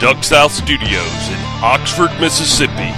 [0.00, 2.94] Duck South Studios in Oxford, Mississippi.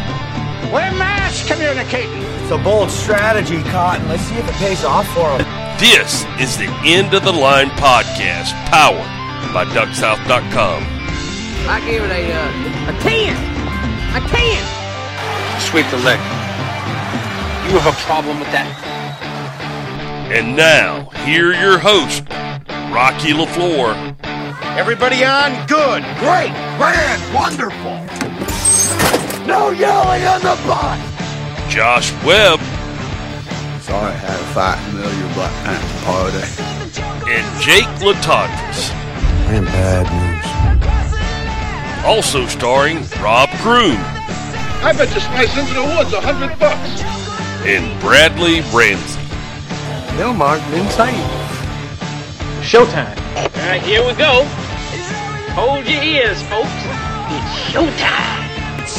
[0.69, 2.21] We're mass communicating.
[2.43, 4.07] It's a bold strategy, Cotton.
[4.07, 5.49] Let's see if it pays off for them.
[5.81, 9.01] This is the End of the Line podcast, powered
[9.55, 10.83] by DuckSouth.com.
[11.71, 13.33] I gave it a uh, a ten,
[14.15, 15.61] a ten.
[15.61, 16.19] Sweep the leg.
[17.65, 18.69] You have a problem with that?
[20.31, 22.25] And now, here your host,
[22.93, 24.20] Rocky LaFleur.
[24.79, 25.53] Everybody on?
[25.67, 26.03] Good.
[26.19, 26.53] Great.
[26.79, 27.21] Grand.
[27.35, 27.97] Wonderful.
[29.47, 30.99] No yelling on the bus.
[31.73, 32.61] Josh Webb
[33.81, 37.31] Sorry I had a fight in the middle of your Black Panther party.
[37.31, 38.91] and Jake Latondras.
[39.49, 42.05] I am bad news.
[42.07, 43.97] Also starring Rob Croom
[44.83, 47.03] I bet you slice into the woods a hundred bucks.
[47.67, 49.19] and Bradley Ramsey.
[50.17, 51.15] Bill Mark insane.
[52.63, 53.17] Showtime.
[53.37, 54.43] All right, here we go.
[55.55, 56.69] Hold your ears, folks.
[57.31, 58.49] It's showtime.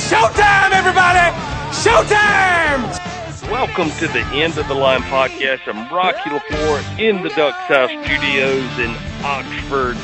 [0.08, 1.36] Showtime, everybody.
[1.76, 3.52] Showtime.
[3.52, 5.68] Welcome to the End of the Line podcast.
[5.68, 9.98] I'm Rocky LaFleur in the Duck South Studios in Oxford,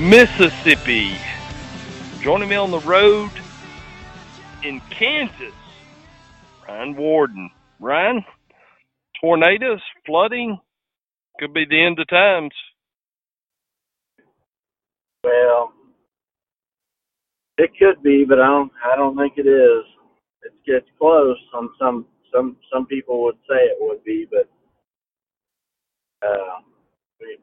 [0.00, 1.14] Mississippi.
[2.22, 3.32] Joining me on the road
[4.62, 5.52] in Kansas,
[6.66, 7.50] Ryan Warden.
[7.80, 8.24] Ryan,
[9.20, 10.58] tornadoes, flooding,
[11.38, 12.52] could be the end of times.
[15.24, 15.72] Well,
[17.58, 18.72] it could be, but I don't.
[18.84, 19.84] I don't think it is.
[20.42, 21.36] It's it's close.
[21.52, 24.48] Some some some some people would say it would be, but
[26.26, 26.60] uh,
[27.20, 27.38] we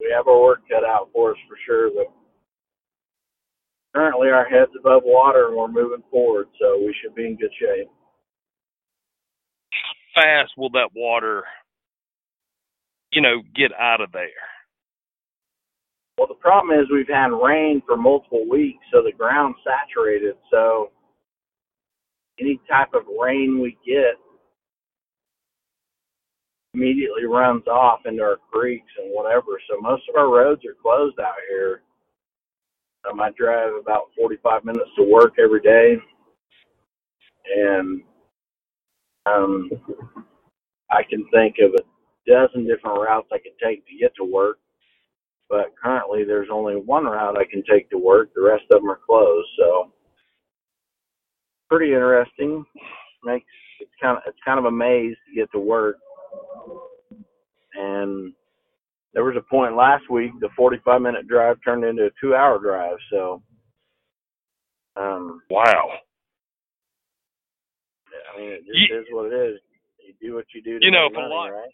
[0.00, 1.90] we have our work cut out for us for sure.
[1.90, 2.12] But
[3.94, 7.52] currently, our heads above water and we're moving forward, so we should be in good
[7.58, 7.88] shape.
[10.14, 11.44] How Fast will that water,
[13.10, 14.55] you know, get out of there?
[16.18, 20.36] Well, the problem is we've had rain for multiple weeks, so the ground's saturated.
[20.50, 20.90] So
[22.40, 24.16] any type of rain we get
[26.74, 29.60] immediately runs off into our creeks and whatever.
[29.68, 31.82] So most of our roads are closed out here.
[33.10, 35.96] Um, I drive about 45 minutes to work every day,
[37.56, 38.02] and
[39.26, 39.70] um,
[40.90, 41.84] I can think of a
[42.30, 44.58] dozen different routes I could take to get to work
[45.48, 48.30] but currently there's only one route I can take to work.
[48.34, 49.48] The rest of them are closed.
[49.58, 49.92] So
[51.68, 52.64] pretty interesting.
[53.24, 53.46] Makes
[53.80, 55.96] it's kind of it's kind of a maze to get to work.
[57.74, 58.32] And
[59.12, 62.58] there was a point last week the 45 minute drive turned into a two hour
[62.58, 62.96] drive.
[63.10, 63.42] So
[64.96, 65.90] um, Wow.
[68.34, 69.60] I mean it just Ye- is what it is.
[70.06, 70.78] You do what you do.
[70.78, 71.70] To You know, if a lot- right?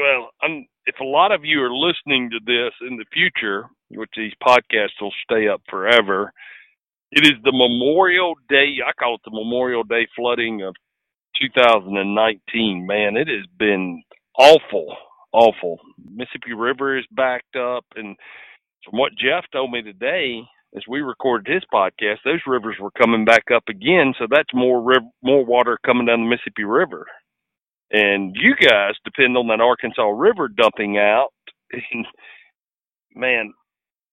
[0.00, 4.08] Well, I'm, if a lot of you are listening to this in the future, which
[4.16, 6.32] these podcasts will stay up forever,
[7.12, 8.76] it is the Memorial Day.
[8.86, 10.74] I call it the Memorial Day flooding of
[11.42, 12.86] 2019.
[12.86, 14.02] Man, it has been
[14.38, 14.96] awful,
[15.32, 15.78] awful.
[16.02, 18.16] Mississippi River is backed up, and
[18.88, 20.40] from what Jeff told me today,
[20.74, 24.14] as we recorded his podcast, those rivers were coming back up again.
[24.18, 27.06] So that's more riv- more water coming down the Mississippi River
[27.90, 31.30] and you guys depend on that Arkansas River dumping out.
[31.72, 32.06] And
[33.14, 33.52] man,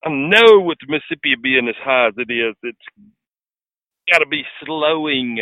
[0.05, 2.77] I know with the Mississippi being as high as it is, it's
[4.11, 5.41] got to be slowing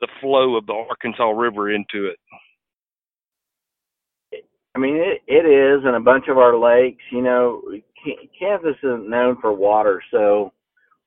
[0.00, 2.18] the flow of the Arkansas River into it.
[4.74, 7.02] I mean, it, it is, and a bunch of our lakes.
[7.10, 7.62] You know,
[8.38, 10.52] Kansas isn't known for water, so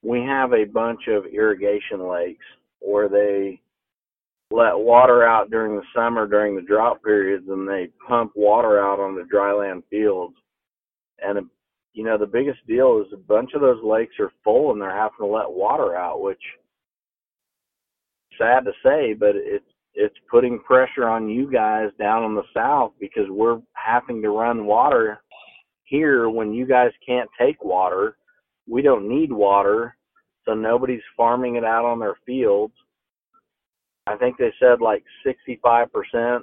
[0.02, 2.46] we have a bunch of irrigation lakes
[2.80, 3.62] where they
[4.52, 9.00] let water out during the summer during the drought periods, and they pump water out
[9.00, 10.36] on the dryland fields.
[11.20, 11.50] And
[11.94, 14.96] you know, the biggest deal is a bunch of those lakes are full, and they're
[14.96, 16.42] having to let water out, which
[18.38, 22.94] sad to say, but it's it's putting pressure on you guys down in the south
[23.00, 25.22] because we're having to run water
[25.84, 28.16] here when you guys can't take water.
[28.70, 29.98] We don't need water,
[30.46, 32.74] so nobody's farming it out on their fields.
[34.12, 36.42] I think they said like 65%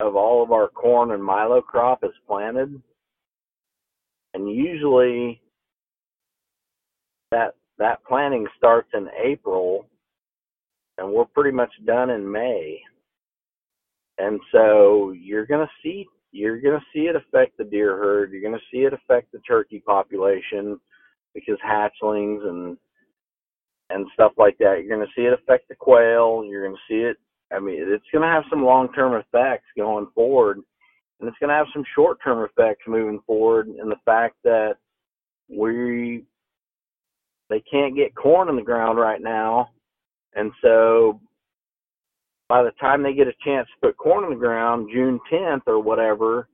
[0.00, 2.80] of all of our corn and milo crop is planted.
[4.32, 5.40] And usually
[7.30, 9.86] that that planting starts in April
[10.98, 12.80] and we're pretty much done in May.
[14.18, 18.30] And so you're going to see you're going to see it affect the deer herd.
[18.30, 20.78] You're going to see it affect the turkey population
[21.34, 22.76] because hatchlings and
[23.90, 24.78] and stuff like that.
[24.78, 26.44] You're going to see it affect the quail.
[26.46, 27.16] You're going to see it.
[27.52, 30.58] I mean, it's going to have some long-term effects going forward,
[31.18, 33.68] and it's going to have some short-term effects moving forward.
[33.68, 34.74] In the fact that
[35.48, 36.24] we
[37.48, 39.70] they can't get corn in the ground right now,
[40.34, 41.20] and so
[42.48, 45.62] by the time they get a chance to put corn in the ground, June 10th
[45.66, 46.48] or whatever,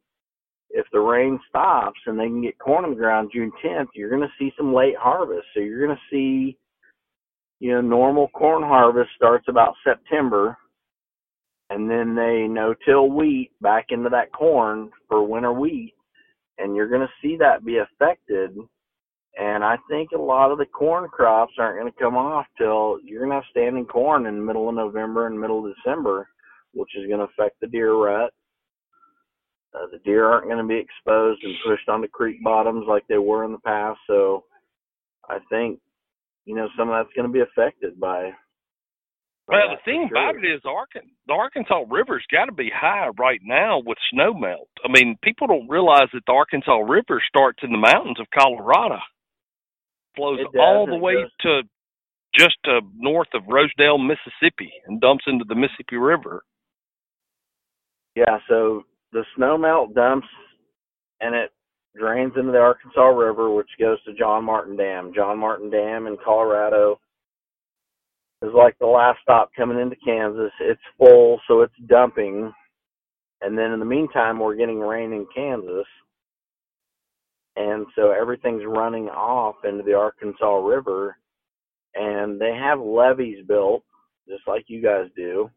[0.71, 4.11] if the rain stops and they can get corn in the ground June 10th, you're
[4.11, 5.47] going to see some late harvest.
[5.55, 6.59] So you're going to see,
[7.61, 10.57] you know, normal corn harvest starts about September,
[11.71, 15.95] and then they no-till wheat back into that corn for winter wheat,
[16.59, 18.57] and you're going to see that be affected.
[19.39, 22.99] And I think a lot of the corn crops aren't going to come off till
[23.05, 26.29] you're going to have standing corn in the middle of November and middle of December,
[26.73, 28.33] which is going to affect the deer rut
[29.77, 33.19] uh, the deer aren't going to be exposed and pushed onto creek bottoms like they
[33.19, 33.99] were in the past.
[34.07, 34.45] So
[35.29, 35.81] I think,
[36.47, 38.31] you know, some of that's going to be affected by.
[39.47, 40.17] by well, the thing sure.
[40.17, 44.69] about it is, the Arkansas River's got to be high right now with snow melt.
[44.85, 48.99] I mean, people don't realize that the Arkansas River starts in the mountains of Colorado,
[50.17, 51.63] flows all the way to
[52.39, 56.43] just to north of Rosedale, Mississippi, and dumps into the Mississippi River.
[58.15, 58.83] Yeah, so
[59.13, 60.29] the snow melt dumps
[61.21, 61.51] and it
[61.99, 65.13] drains into the Arkansas River, which goes to John Martin Dam.
[65.15, 67.01] John Martin Dam in Colorado
[68.43, 70.53] is like the last stop coming into Kansas.
[70.61, 72.53] It's full, so it's dumping.
[73.41, 75.87] And then in the meantime, we're getting rain in Kansas.
[77.57, 81.17] And so everything's running off into the Arkansas River.
[81.95, 83.83] And they have levees built,
[84.29, 85.51] just like you guys do.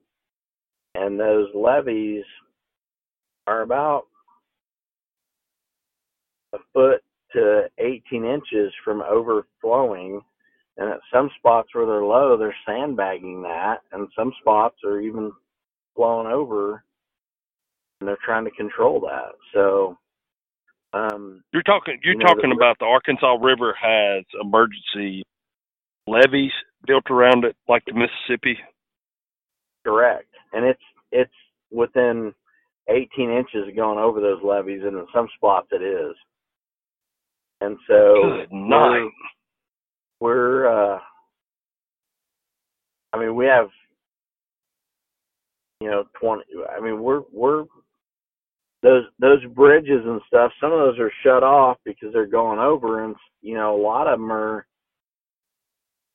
[0.96, 2.24] And those levees
[3.48, 4.06] are about
[6.54, 7.02] a foot
[7.34, 10.22] to 18 inches from overflowing.
[10.78, 15.32] And at some spots where they're low, they're sandbagging that, and some spots are even
[15.96, 16.84] flowing over,
[18.00, 19.34] and they're trying to control that.
[19.54, 19.98] So,
[20.94, 25.24] um, you're talking you're you know, talking the, about the Arkansas River has emergency
[26.08, 26.54] levees
[26.88, 28.58] built around it, like the Mississippi.
[29.86, 30.82] Correct, and it's
[31.12, 31.34] it's
[31.72, 32.34] within
[32.88, 36.16] 18 inches going over those levees, and in some spots it is.
[37.62, 39.10] And so night.
[40.20, 41.00] We're, we're uh,
[43.12, 43.70] I mean, we have,
[45.82, 46.44] you know, 20.
[46.76, 47.66] I mean, we're we're
[48.82, 50.52] those those bridges and stuff.
[50.62, 54.08] Some of those are shut off because they're going over, and you know, a lot
[54.08, 54.66] of them are,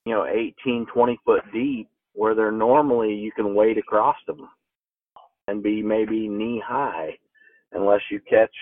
[0.04, 4.48] you know, 18, 20 foot deep, where they're normally you can wade across them
[5.48, 7.10] and be maybe knee high
[7.72, 8.54] unless you catch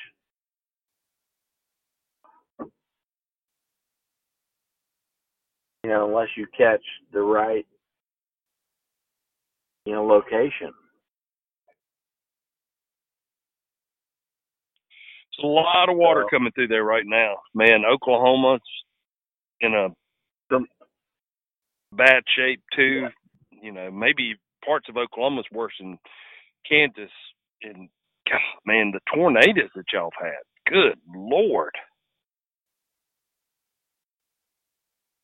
[5.85, 6.83] you know unless you catch
[7.13, 7.67] the right
[9.87, 10.73] you know location
[15.37, 17.37] There's a lot of water coming through there right now.
[17.55, 18.61] Man, Oklahoma's
[19.61, 19.89] in a
[21.93, 23.09] bad shape too.
[23.63, 25.99] You know, maybe parts of Oklahoma's worse than
[26.69, 27.11] Kansas,
[27.63, 27.89] and
[28.29, 30.73] God, man, the tornadoes that y'all have had.
[30.73, 31.73] Good Lord.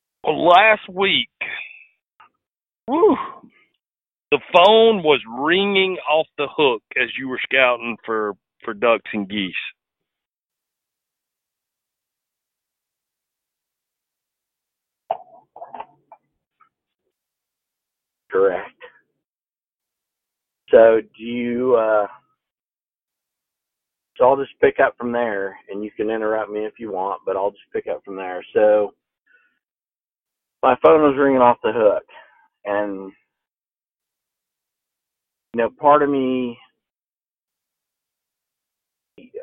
[0.07, 1.31] Well, last week,
[2.87, 3.17] whew,
[4.31, 9.29] the phone was ringing off the hook as you were scouting for for ducks and
[9.29, 9.55] geese.
[18.31, 18.71] Correct.
[20.71, 22.07] So do you uh
[24.17, 27.23] so I'll just pick up from there and you can interrupt me if you want,
[27.25, 28.45] but I'll just pick up from there.
[28.53, 28.95] So
[30.63, 32.05] my phone was ringing off the hook
[32.67, 33.13] and
[35.55, 36.59] you know, part of me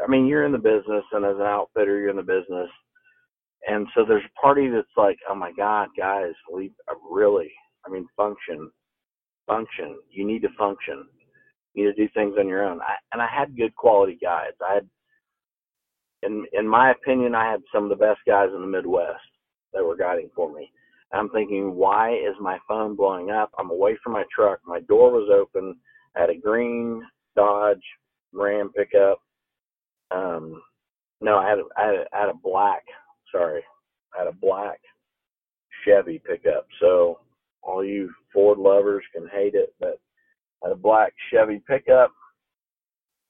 [0.04, 2.70] I mean, you're in the business and as an outfitter you're in the business.
[3.68, 6.72] And so there's a party that's like, Oh my God, guys, we
[7.12, 7.52] really
[7.88, 8.72] I mean function.
[9.48, 9.98] Function.
[10.12, 11.06] You need to function
[11.74, 12.82] you need to do things on your own.
[12.82, 14.52] I, and I had good quality guys.
[14.68, 14.90] I had,
[16.24, 19.22] in in my opinion, I had some of the best guys in the Midwest
[19.74, 20.72] that were guiding for me.
[21.16, 23.52] I'm thinking, why is my phone blowing up?
[23.58, 24.60] I'm away from my truck.
[24.66, 25.76] My door was open.
[26.16, 27.02] I had a green
[27.36, 27.84] Dodge
[28.34, 29.20] Ram pickup.
[30.12, 30.62] Um,
[31.22, 32.84] no, I had a, I had a, I had a black.
[33.32, 33.62] Sorry,
[34.14, 34.80] I had a black
[35.86, 36.68] Chevy pickup.
[36.80, 37.20] So
[37.62, 40.00] all you Ford lovers can hate it, but
[40.64, 42.12] I had a black Chevy pickup.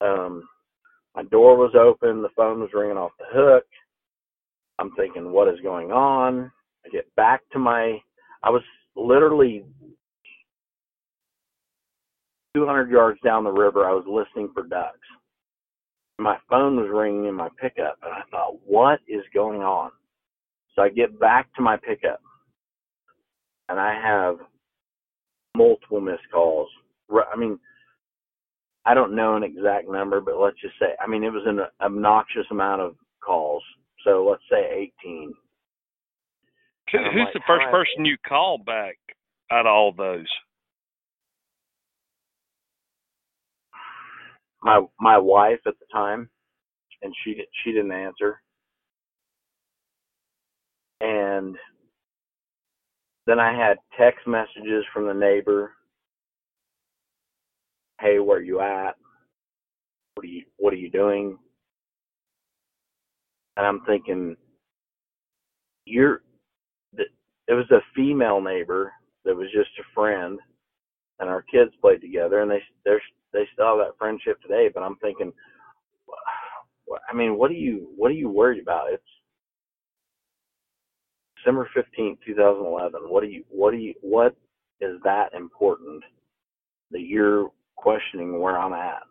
[0.01, 0.43] Um,
[1.15, 2.21] my door was open.
[2.21, 3.65] The phone was ringing off the hook.
[4.79, 6.51] I'm thinking, what is going on?
[6.85, 7.99] I get back to my,
[8.43, 8.61] I was
[8.95, 9.65] literally
[12.55, 13.85] 200 yards down the river.
[13.85, 14.99] I was listening for ducks.
[16.19, 19.91] My phone was ringing in my pickup, and I thought, what is going on?
[20.75, 22.21] So I get back to my pickup
[23.69, 24.37] and I have
[25.55, 26.69] multiple missed calls.
[27.11, 27.57] I mean,
[28.85, 31.61] I don't know an exact number, but let's just say, I mean, it was an
[31.81, 33.63] obnoxious amount of calls.
[34.03, 35.33] So let's say 18.
[36.91, 38.97] Who, who's like, the first person you call back
[39.51, 40.27] out of all those?
[44.61, 46.29] My my wife at the time,
[47.01, 48.41] and she she didn't answer.
[51.01, 51.55] And
[53.27, 55.73] then I had text messages from the neighbor.
[57.99, 58.95] Hey, where are you at?
[60.15, 61.37] What are you What are you doing?
[63.57, 64.35] And I'm thinking,
[65.85, 66.21] you're.
[67.47, 68.91] It was a female neighbor
[69.23, 70.39] that was just a friend,
[71.19, 73.01] and our kids played together, and they they're
[73.33, 74.69] they still have that friendship today.
[74.73, 75.31] But I'm thinking,
[77.09, 78.91] I mean, what are you What are you worried about?
[78.91, 79.03] It's
[81.37, 83.01] December fifteenth, two thousand eleven.
[83.03, 84.35] What are you What are you What
[84.81, 86.03] is that important
[86.91, 89.03] that you're questioning where I'm at?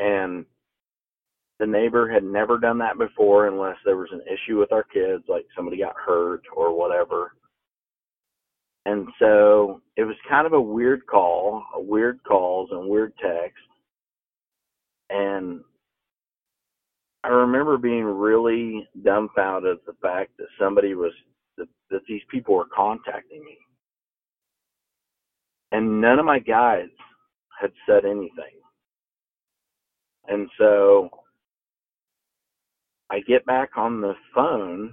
[0.00, 0.44] And
[1.60, 5.24] the neighbor had never done that before unless there was an issue with our kids,
[5.28, 7.32] like somebody got hurt or whatever.
[8.86, 13.56] And so it was kind of a weird call, a weird calls and weird text.
[15.10, 15.60] And
[17.22, 21.12] I remember being really dumbfounded at the fact that somebody was
[21.56, 23.56] that, that these people were contacting me.
[25.72, 26.90] And none of my guides
[27.58, 28.60] had said anything.
[30.28, 31.10] And so
[33.10, 34.92] I get back on the phone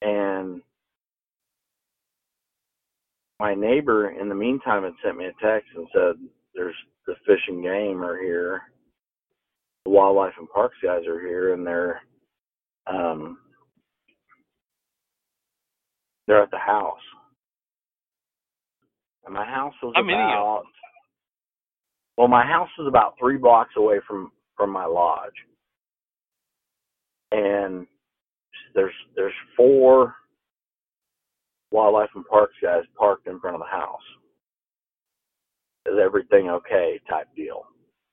[0.00, 0.62] and
[3.38, 6.14] my neighbor in the meantime had sent me a text and said
[6.54, 6.74] there's
[7.06, 8.62] the fish and game are here.
[9.84, 12.00] The wildlife and parks guys are here and they're
[12.86, 13.38] um
[16.26, 17.00] they're at the house.
[19.24, 20.62] And my house was How about
[22.16, 25.34] well my house was about three blocks away from from my lodge.
[27.32, 27.86] And
[28.74, 30.14] there's there's four
[31.70, 34.00] wildlife and parks guys parked in front of the house.
[35.86, 37.00] Is everything okay?
[37.08, 37.64] Type deal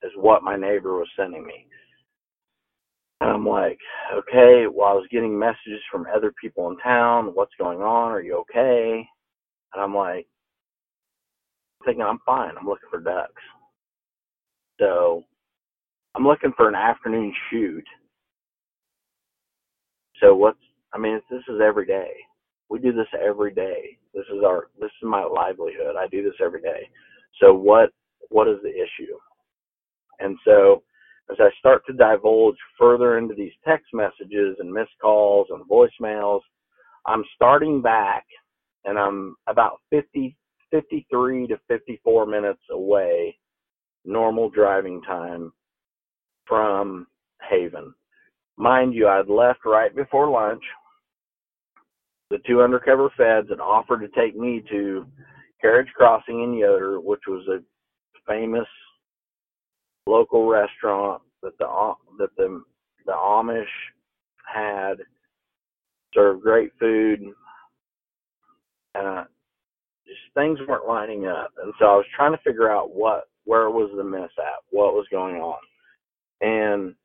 [0.04, 1.68] is what my neighbor was sending me.
[3.22, 3.78] And I'm like,
[4.14, 4.66] okay.
[4.74, 7.32] Well, I was getting messages from other people in town.
[7.34, 8.12] What's going on?
[8.12, 9.06] Are you okay?
[9.74, 10.26] And I'm like,
[11.86, 12.54] thinking I'm fine.
[12.60, 13.42] I'm looking for ducks.
[14.80, 15.24] So
[16.16, 17.84] I'm looking for an afternoon shoot.
[20.20, 20.60] So what's?
[20.94, 22.12] I mean, this is every day.
[22.70, 23.98] We do this every day.
[24.14, 24.68] This is our.
[24.80, 25.96] This is my livelihood.
[25.98, 26.90] I do this every day.
[27.40, 27.92] So what?
[28.30, 29.18] What is the issue?
[30.20, 30.84] And so
[31.32, 36.42] as I start to divulge further into these text messages and missed calls and voicemails,
[37.06, 38.26] I'm starting back
[38.86, 40.36] and I'm about 50,
[40.72, 43.38] 53 to 54 minutes away,
[44.06, 45.52] normal driving time
[46.48, 47.08] from
[47.48, 47.94] Haven.
[48.60, 50.62] Mind you, I'd left right before lunch.
[52.30, 55.08] The two undercover feds had offered to take me to
[55.62, 57.64] Carriage Crossing in Yoder, which was a
[58.28, 58.68] famous
[60.06, 62.62] local restaurant that the that the
[63.06, 63.64] the Amish
[64.46, 64.98] had
[66.14, 67.22] served great food.
[68.94, 69.24] Uh,
[70.06, 73.70] just things weren't lining up, and so I was trying to figure out what where
[73.70, 75.60] was the mess at, what was going on,
[76.42, 76.96] and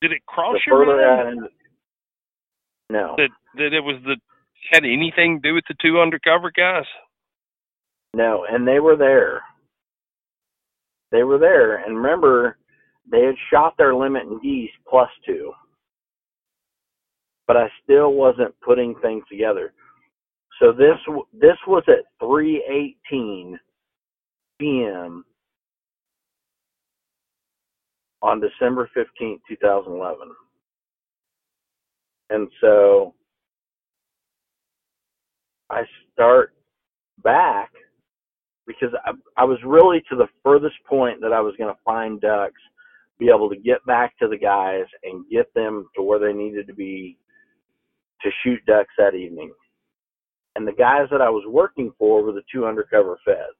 [0.00, 1.48] Did it cross the your mind
[2.90, 4.16] no, that that it was the
[4.70, 6.84] had anything to do with the two undercover guys?
[8.14, 9.42] no, and they were there.
[11.12, 12.56] They were there, and remember,
[13.10, 15.52] they had shot their limit in geese plus two,
[17.46, 19.72] but I still wasn't putting things together.
[20.60, 20.96] So this
[21.32, 23.58] this was at 3:18
[24.58, 25.24] p.m.
[28.26, 30.28] on December 15th, 2011.
[32.30, 33.14] And so
[35.70, 36.52] I start
[37.22, 37.70] back
[38.66, 42.20] because I, I was really to the furthest point that I was going to find
[42.20, 42.60] ducks,
[43.20, 46.66] be able to get back to the guys and get them to where they needed
[46.66, 47.16] to be
[48.22, 49.52] to shoot ducks that evening.
[50.56, 53.56] And the guys that I was working for were the two undercover feds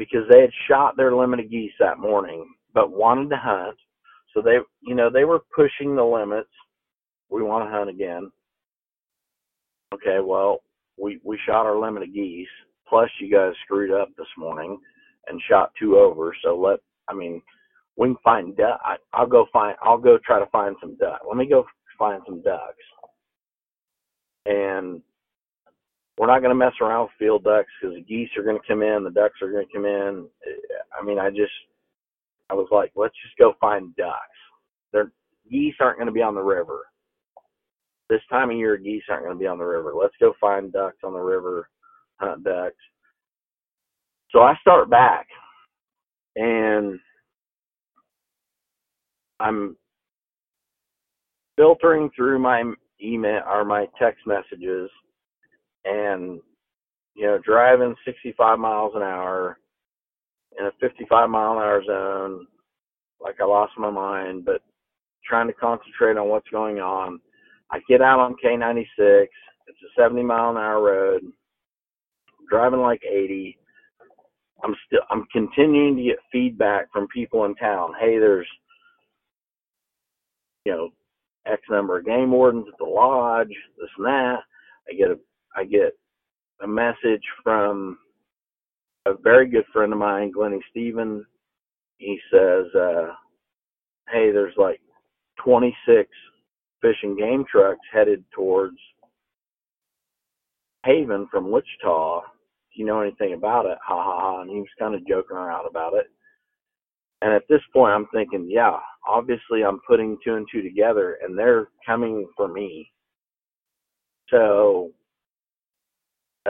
[0.00, 2.46] because they had shot their limited geese that morning
[2.76, 3.74] but wanted to hunt.
[4.34, 6.50] So they, you know, they were pushing the limits.
[7.30, 8.30] We want to hunt again.
[9.94, 10.60] Okay, well,
[11.00, 12.46] we we shot our limited geese.
[12.86, 14.78] Plus, you guys screwed up this morning
[15.26, 16.36] and shot two over.
[16.44, 16.78] So let,
[17.08, 17.40] I mean,
[17.96, 18.78] we can find duck.
[19.14, 19.74] I'll go find.
[19.82, 21.22] I'll go try to find some duck.
[21.26, 21.64] Let me go
[21.98, 22.84] find some ducks.
[24.44, 25.00] And
[26.18, 28.68] we're not going to mess around with field ducks because the geese are going to
[28.68, 30.26] come in, the ducks are going to come in.
[30.98, 31.52] I mean, I just,
[32.50, 34.18] I was like, let's just go find ducks.
[34.92, 35.12] They're,
[35.50, 36.82] geese aren't going to be on the river.
[38.08, 39.92] This time of year, geese aren't going to be on the river.
[40.00, 41.68] Let's go find ducks on the river,
[42.20, 42.76] hunt ducks.
[44.30, 45.26] So I start back
[46.36, 46.98] and
[49.40, 49.76] I'm
[51.56, 52.62] filtering through my
[53.02, 54.90] email or my text messages
[55.84, 56.40] and
[57.14, 59.58] you know driving 65 miles an hour
[60.58, 62.46] in a 55 mile an hour zone
[63.20, 64.62] like I lost my mind but
[65.24, 67.20] trying to concentrate on what's going on.
[67.70, 69.26] I get out on K96
[69.68, 71.22] it's a 70 mile an hour road.
[72.50, 73.58] Driving like 80
[74.64, 77.92] I'm still I'm continuing to get feedback from people in town.
[78.00, 78.48] Hey there's
[80.64, 80.90] you know
[81.46, 83.48] X number of game wardens at the lodge,
[83.78, 84.38] this and that.
[84.88, 85.18] I get a
[85.56, 85.96] I get
[86.62, 87.98] a message from
[89.06, 91.24] a very good friend of mine, Glennie Stevens,
[91.98, 93.12] He says, uh,
[94.10, 94.80] hey, there's like
[95.44, 96.08] 26
[96.82, 98.76] fishing game trucks headed towards
[100.84, 102.20] Haven from Wichita.
[102.20, 103.78] Do you know anything about it?
[103.86, 104.40] Ha ha ha.
[104.42, 106.06] And he was kind of joking around about it.
[107.22, 111.38] And at this point, I'm thinking, yeah, obviously I'm putting two and two together and
[111.38, 112.90] they're coming for me.
[114.30, 114.90] So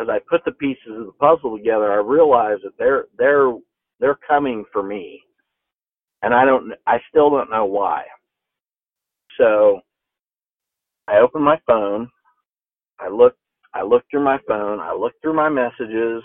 [0.00, 3.52] as I put the pieces of the puzzle together, I realize that they're they're
[4.00, 5.22] they're coming for me.
[6.22, 8.04] And I don't I still don't know why.
[9.38, 9.80] So
[11.08, 12.08] I open my phone,
[13.00, 13.36] I look
[13.74, 16.22] I look through my phone, I look through my messages,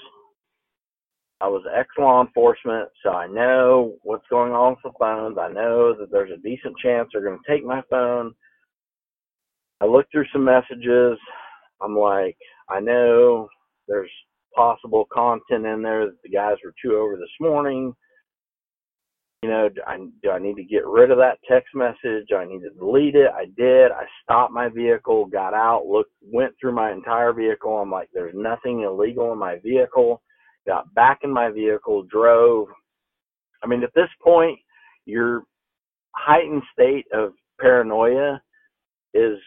[1.42, 5.38] I was ex law enforcement, so I know what's going on with the phones.
[5.40, 8.34] I know that there's a decent chance they're going to take my phone.
[9.82, 11.18] I looked through some messages.
[11.82, 12.38] I'm like,
[12.70, 13.50] I know
[13.92, 14.12] there's
[14.56, 17.94] possible content in there that the guys were too over this morning.
[19.44, 22.28] You know, do I, do I need to get rid of that text message?
[22.30, 23.32] Do I need to delete it?
[23.34, 23.92] I did.
[23.92, 27.78] I stopped my vehicle, got out, looked, went through my entire vehicle.
[27.78, 30.22] I'm like, there's nothing illegal in my vehicle
[30.68, 32.68] got back in my vehicle, drove.
[33.64, 34.60] I mean, at this point,
[35.06, 35.44] your
[36.16, 38.42] heightened state of paranoia
[39.14, 39.38] is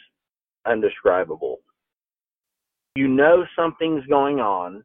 [0.67, 1.59] undescribable.
[2.97, 4.85] You know something's going on,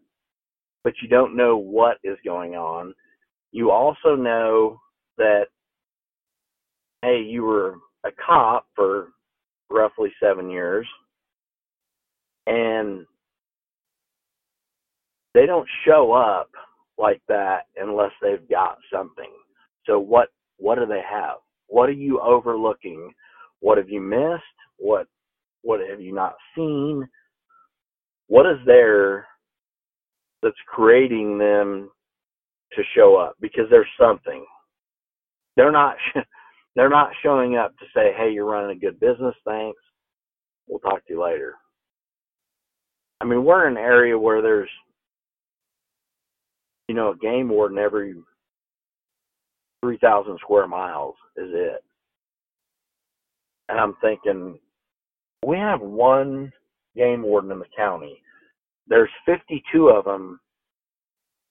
[0.84, 2.96] but you don't know what is going on.
[3.52, 4.80] You also know
[5.18, 5.46] that,
[7.04, 9.10] hey, you were a cop for
[9.70, 10.88] roughly seven years,
[12.48, 13.06] and
[15.36, 16.50] they don't show up
[16.98, 19.32] like that unless they've got something.
[19.86, 21.38] So what what do they have?
[21.68, 23.14] What are you overlooking?
[23.60, 24.44] What have you missed?
[24.78, 25.08] What
[25.62, 27.08] what have you not seen?
[28.30, 29.28] What is there
[30.42, 31.92] that's creating them
[32.74, 33.36] to show up?
[33.42, 34.46] Because there's something.
[35.58, 35.98] They're not
[36.76, 39.82] they're not showing up to say, "Hey, you're running a good business, thanks.
[40.68, 41.56] We'll talk to you later."
[43.22, 44.70] I mean, we're in an area where there's
[46.90, 48.16] you know, a game warden every
[49.86, 51.84] 3,000 square miles is it.
[53.70, 54.58] And I'm thinking,
[55.46, 56.52] we have one
[57.00, 58.22] game warden in the county.
[58.88, 60.40] There's 52 of them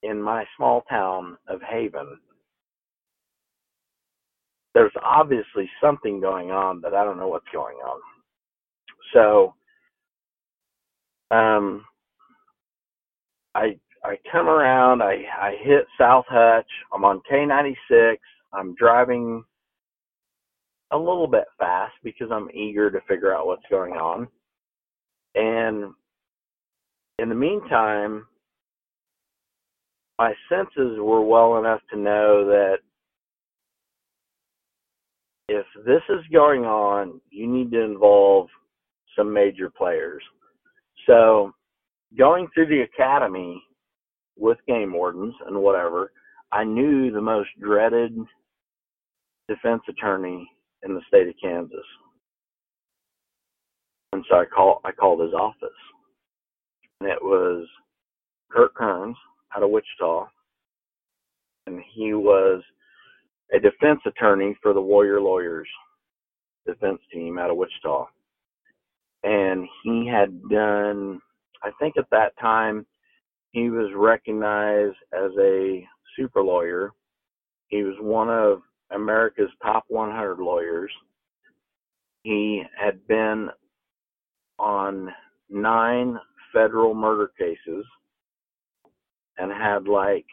[0.03, 2.17] in my small town of Haven.
[4.75, 7.99] There's obviously something going on, but I don't know what's going on.
[9.13, 9.55] So,
[11.35, 11.85] um,
[13.55, 16.69] I I come around, I, I hit South Hutch.
[16.93, 18.15] I'm on K96.
[18.53, 19.43] I'm driving
[20.91, 24.27] a little bit fast because I'm eager to figure out what's going on.
[25.35, 25.93] And
[27.19, 28.25] in the meantime,
[30.17, 32.77] my senses were well enough to know that
[35.47, 38.47] if this is going on, you need to involve
[39.15, 40.21] some major players.
[41.07, 41.53] So
[42.17, 43.63] going through the academy,
[44.39, 46.11] with game wardens and whatever,
[46.51, 48.17] I knew the most dreaded
[49.47, 50.49] defense attorney
[50.83, 51.85] in the state of Kansas.
[54.19, 55.69] And so I call I called his office.
[56.99, 57.65] And it was
[58.51, 59.15] Kurt Kerns
[59.55, 60.27] out of Wichita.
[61.67, 62.61] And he was
[63.53, 65.69] a defense attorney for the Warrior Lawyers
[66.67, 68.07] defense team out of Wichita.
[69.23, 71.21] And he had done
[71.63, 72.85] I think at that time
[73.53, 76.91] he was recognized as a super lawyer.
[77.67, 80.91] He was one of America's top 100 lawyers.
[82.23, 83.49] He had been
[84.59, 85.09] on
[85.49, 86.17] nine
[86.53, 87.85] federal murder cases
[89.37, 90.25] and had like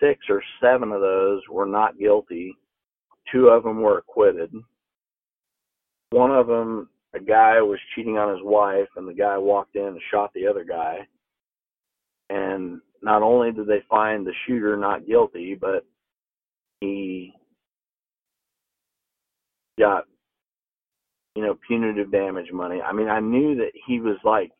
[0.00, 2.56] six or seven of those were not guilty.
[3.32, 4.52] Two of them were acquitted.
[6.10, 9.84] One of them, a guy was cheating on his wife, and the guy walked in
[9.84, 11.06] and shot the other guy.
[12.30, 15.84] And not only did they find the shooter not guilty, but
[16.80, 17.32] he
[19.78, 20.04] got,
[21.34, 22.80] you know, punitive damage money.
[22.80, 24.50] I mean, I knew that he was like,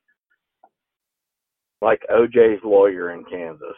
[1.83, 3.77] like OJ's lawyer in Kansas.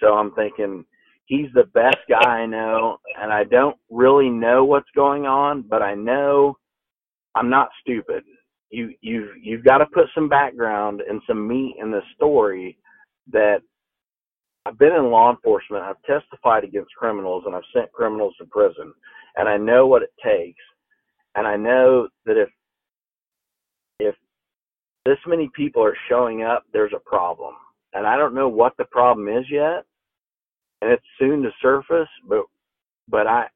[0.00, 0.84] So I'm thinking
[1.26, 5.82] he's the best guy I know, and I don't really know what's going on, but
[5.82, 6.58] I know
[7.34, 8.24] I'm not stupid.
[8.70, 12.78] You you've you've got to put some background and some meat in the story
[13.32, 13.58] that
[14.66, 15.84] I've been in law enforcement.
[15.84, 18.92] I've testified against criminals and I've sent criminals to prison,
[19.36, 20.60] and I know what it takes.
[21.34, 22.48] And I know that if
[23.98, 24.14] if
[25.04, 27.54] this many people are showing up, there's a problem.
[27.92, 29.84] And I don't know what the problem is yet,
[30.82, 32.08] and it's soon to surface.
[32.28, 32.44] But
[33.08, 33.46] but I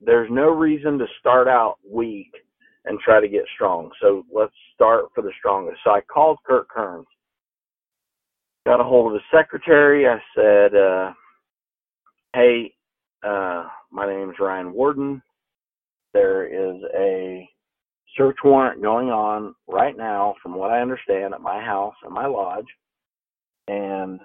[0.00, 2.32] there's no reason to start out weak
[2.86, 3.90] and try to get strong.
[4.00, 5.80] So let's start for the strongest.
[5.84, 7.06] So I called Kurt Kerns,
[8.66, 10.08] got a hold of his secretary.
[10.08, 11.12] I said, uh,
[12.34, 12.74] "Hey,
[13.22, 15.22] uh, my name is Ryan Warden.
[16.12, 17.48] There is a
[18.16, 22.26] search warrant going on right now, from what I understand, at my house and my
[22.26, 22.66] lodge,
[23.68, 24.20] and."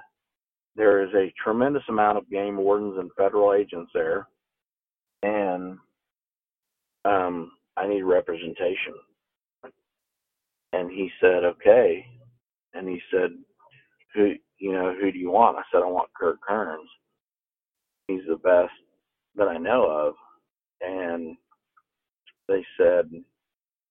[0.75, 4.27] there is a tremendous amount of game wardens and federal agents there,
[5.23, 5.77] and
[7.05, 8.93] um, I need representation.
[10.73, 12.05] And he said, okay.
[12.73, 13.29] And he said,
[14.13, 15.57] who, you know, who do you want?
[15.57, 16.89] I said, I want Kurt Kerns.
[18.07, 18.73] He's the best
[19.35, 20.15] that I know of.
[20.81, 21.37] And
[22.47, 23.09] they said,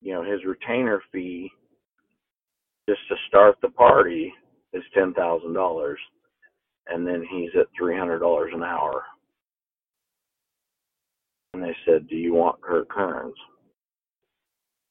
[0.01, 1.51] you know, his retainer fee
[2.89, 4.33] just to start the party
[4.73, 5.99] is ten thousand dollars
[6.89, 9.03] and then he's at three hundred dollars an hour.
[11.55, 13.37] And they said, "Do you want Kurt Kerns?"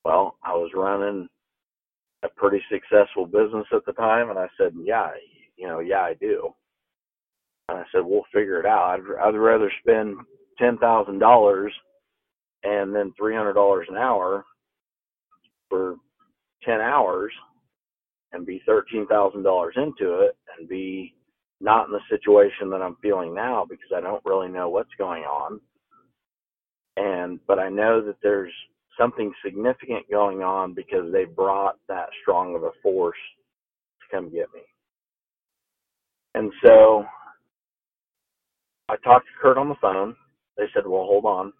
[0.05, 1.27] Well, I was running
[2.23, 5.11] a pretty successful business at the time, and I said, "Yeah,
[5.57, 6.53] you know, yeah, I do."
[7.69, 8.99] And I said, "We'll figure it out.
[8.99, 10.17] I'd, I'd rather spend
[10.57, 11.73] ten thousand dollars
[12.63, 14.45] and then three hundred dollars an hour
[15.69, 15.97] for
[16.63, 17.31] ten hours
[18.33, 21.15] and be thirteen thousand dollars into it and be
[21.61, 25.23] not in the situation that I'm feeling now because I don't really know what's going
[25.23, 25.59] on.
[26.97, 28.53] And but I know that there's
[28.99, 33.17] something significant going on because they brought that strong of a force
[34.01, 34.61] to come get me.
[36.35, 37.05] And so
[38.89, 40.15] I talked to Kurt on the phone.
[40.57, 41.53] They said, "Well, hold on."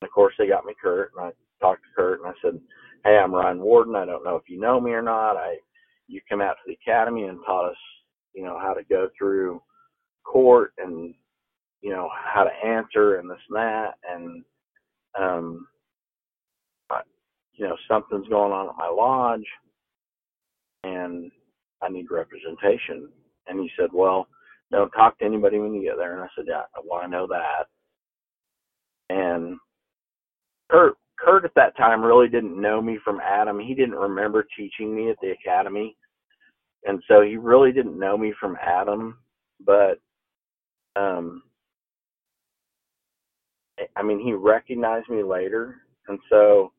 [0.00, 2.60] And of course, they got me Kurt, and I talked to Kurt, and I said,
[3.04, 3.96] "Hey, I'm Ryan Warden.
[3.96, 5.36] I don't know if you know me or not.
[5.36, 5.56] I
[6.06, 7.76] you come out to the academy and taught us
[8.38, 9.60] you know, how to go through
[10.24, 11.12] court and,
[11.80, 13.94] you know, how to answer and this and that.
[14.08, 14.44] And,
[15.18, 15.66] um,
[16.90, 17.00] I,
[17.54, 19.46] you know, something's going on at my lodge
[20.84, 21.32] and
[21.82, 23.08] I need representation.
[23.48, 24.28] And he said, well,
[24.70, 26.14] don't talk to anybody when you get there.
[26.14, 27.66] And I said, yeah, well, I know that.
[29.10, 29.58] And
[30.70, 33.58] Kurt, Kurt at that time really didn't know me from Adam.
[33.58, 35.96] He didn't remember teaching me at the academy
[36.84, 39.18] and so he really didn't know me from Adam,
[39.64, 40.00] but
[40.96, 41.42] um,
[43.96, 46.72] I mean, he recognized me later, and so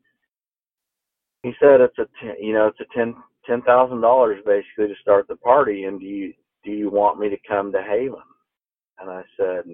[1.42, 3.14] he said it's a ten, you know it's a ten
[3.46, 6.32] ten thousand dollars basically to start the party, and do you
[6.64, 8.20] do you want me to come to Haven?
[8.98, 9.64] And I said,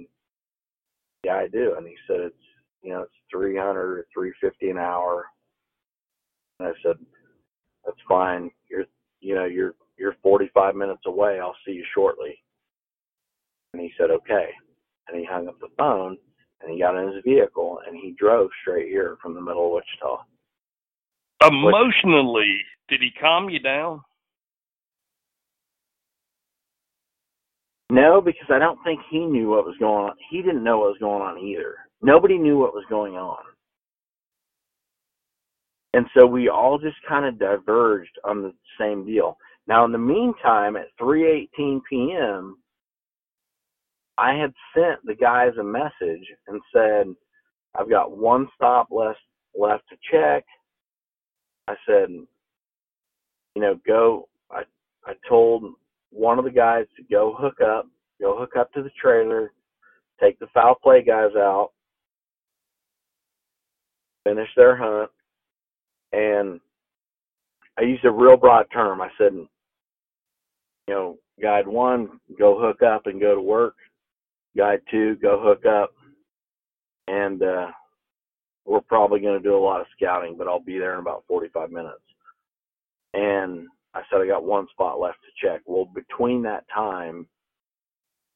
[1.25, 1.75] yeah, I do.
[1.77, 2.37] And he said it's
[2.83, 5.25] you know it's three hundred or three fifty an hour.
[6.59, 6.97] And I said,
[7.85, 8.51] that's fine.
[8.71, 8.85] You're
[9.21, 11.39] you know you're you're 45 minutes away.
[11.41, 12.43] I'll see you shortly.
[13.73, 14.49] And he said, okay.
[15.09, 16.17] And he hung up the phone
[16.61, 19.73] and he got in his vehicle and he drove straight here from the middle of
[19.73, 20.23] Wichita.
[21.45, 24.03] Emotionally, did he calm you down?
[27.91, 30.17] No, because I don't think he knew what was going on.
[30.31, 31.77] He didn't know what was going on either.
[32.03, 33.43] Nobody knew what was going on.
[35.95, 39.39] And so we all just kind of diverged on the same deal.
[39.67, 42.59] Now, in the meantime, at 3:18 p.m.,
[44.19, 47.15] I had sent the guys a message and said,
[47.75, 49.21] "I've got one stop left
[49.55, 50.45] left to check."
[51.67, 54.65] I said, "You know, go." I
[55.07, 55.75] I told
[56.11, 57.89] one of the guys to go hook up,
[58.21, 59.53] go hook up to the trailer,
[60.21, 61.73] take the Fowl Play guys out,
[64.27, 65.11] finish their hunt,
[66.13, 66.61] and
[67.79, 69.01] I used a real broad term.
[69.01, 69.49] I said, you
[70.89, 73.75] know, guide one, go hook up and go to work.
[74.57, 75.93] Guide two, go hook up.
[77.09, 77.69] And uh,
[78.65, 81.25] we're probably going to do a lot of scouting, but I'll be there in about
[81.29, 82.01] 45 minutes.
[83.15, 85.61] And I said, I got one spot left to check.
[85.67, 87.27] Well, between that time,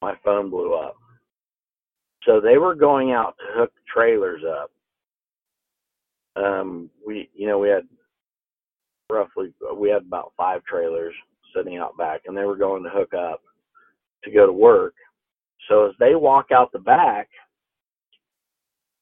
[0.03, 0.97] my phone blew up.
[2.25, 4.71] So they were going out to hook trailers up.
[6.37, 7.83] Um, we, you know, we had
[9.11, 11.15] roughly, we had about five trailers
[11.55, 13.43] sitting out back, and they were going to hook up
[14.25, 14.95] to go to work.
[15.69, 17.29] So as they walk out the back,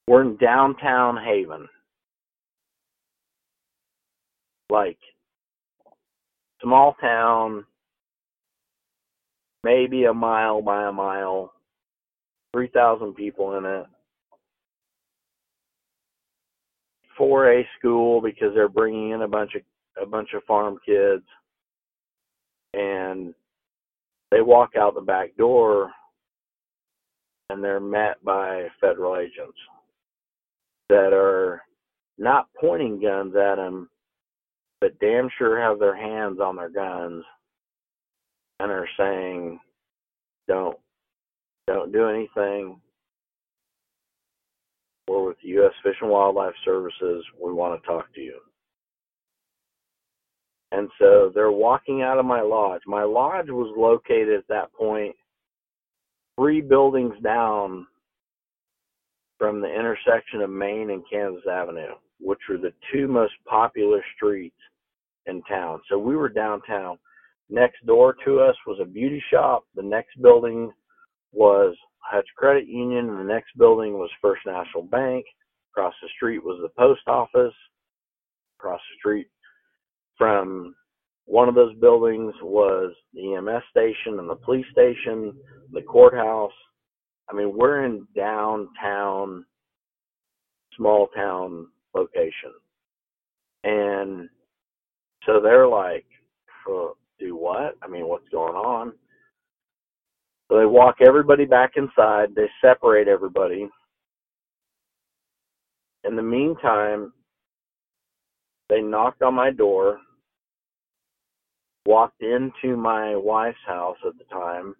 [0.07, 1.69] we're in downtown Haven.
[4.71, 4.99] Like
[6.63, 7.65] small town,
[9.65, 11.53] maybe a mile by a mile,
[12.55, 13.87] 3,000 people in it.
[17.19, 19.63] 4A school because they're bringing in a bunch of
[20.01, 21.25] a bunch of farm kids.
[22.75, 23.35] And
[24.31, 25.91] they walk out the back door
[27.51, 29.59] and they're met by federal agents
[30.89, 31.63] that are
[32.19, 33.89] not pointing guns at them
[34.81, 37.25] but damn sure have their hands on their guns
[38.61, 39.59] and are saying
[40.47, 40.77] don't
[41.67, 42.81] don't do anything
[45.09, 45.73] we're with the U.S.
[45.83, 47.25] Fish and Wildlife Services.
[47.43, 48.39] We want to talk to you.
[50.71, 52.83] And so they're walking out of my lodge.
[52.87, 55.17] My lodge was located at that point
[56.39, 57.87] three buildings down
[59.39, 64.57] from the intersection of Main and Kansas Avenue, which were the two most popular streets
[65.27, 65.81] in town.
[65.89, 66.99] So we were downtown.
[67.49, 69.65] Next door to us was a beauty shop.
[69.75, 70.71] The next building
[71.33, 73.17] was Hutch Credit Union.
[73.17, 75.25] The next building was First National Bank.
[75.73, 77.55] Across the street was the post office.
[78.59, 79.29] Across the street
[80.17, 80.75] from
[81.27, 85.33] one of those buildings was the EMS station and the police station,
[85.73, 86.53] the courthouse.
[87.31, 89.45] I mean, we're in downtown,
[90.77, 92.53] small town location.
[93.65, 94.29] And
[95.27, 96.07] so they're like,
[97.19, 97.77] do what?
[97.83, 98.93] I mean, what's going on?
[100.51, 102.35] So they walk everybody back inside.
[102.35, 103.69] They separate everybody.
[106.05, 107.13] In the meantime,
[108.71, 109.99] they knocked on my door,
[111.87, 114.75] walked into my wife's house at the time,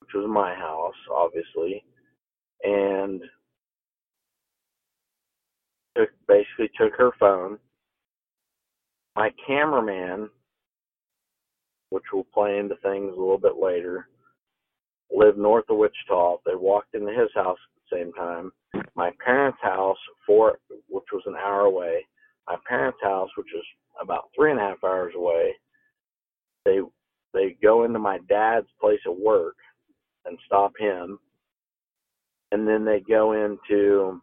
[0.00, 1.84] which was my house, obviously,
[2.64, 3.22] and
[5.96, 7.58] took, basically took her phone.
[9.14, 10.30] My cameraman,
[11.90, 14.08] which will play into things a little bit later,
[15.10, 16.38] lived north of Wichita.
[16.44, 18.52] They walked into his house at the same time.
[18.94, 22.06] My parents' house, for which was an hour away.
[22.48, 23.64] My parents' house, which was
[24.00, 25.54] about three and a half hours away.
[26.64, 26.80] They
[27.32, 29.56] they go into my dad's place of work
[30.24, 31.18] and stop him,
[32.52, 34.20] and then they go into.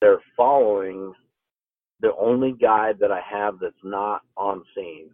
[0.00, 1.12] They're following
[2.00, 5.10] the only guide that I have that's not on scene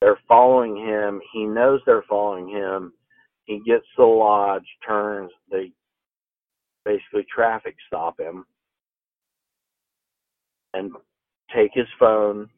[0.00, 1.20] they're following him.
[1.32, 2.92] He knows they're following him.
[3.44, 5.30] He gets to the lodge, turns.
[5.50, 5.72] They
[6.84, 8.44] basically traffic stop him
[10.74, 10.92] and
[11.54, 12.48] take his phone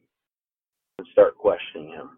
[0.97, 2.11] and start questioning him.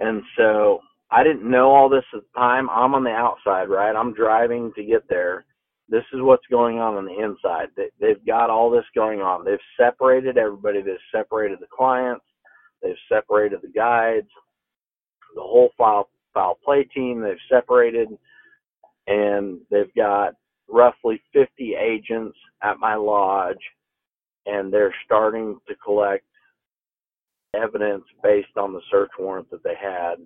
[0.00, 2.68] And so I didn't know all this at the time.
[2.70, 3.94] I'm on the outside, right?
[3.94, 5.44] I'm driving to get there.
[5.88, 7.68] This is what's going on on the inside.
[7.76, 9.44] They, they've got all this going on.
[9.44, 10.82] They've separated everybody.
[10.82, 12.24] They've separated the clients.
[12.82, 14.28] They've separated the guides,
[15.34, 17.20] the whole foul foul play team.
[17.20, 18.08] They've separated,
[19.06, 20.34] and they've got
[20.68, 23.62] roughly 50 agents at my lodge,
[24.46, 26.24] and they're starting to collect
[27.54, 30.16] evidence based on the search warrant that they had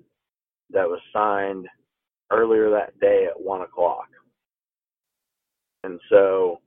[0.71, 1.67] that was signed
[2.31, 4.07] earlier that day at one o'clock.
[5.85, 6.61] And so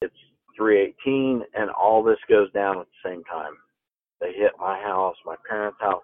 [0.00, 0.14] it's
[0.56, 3.52] 318 and all this goes down at the same time.
[4.20, 6.02] They hit my house, my parents' house.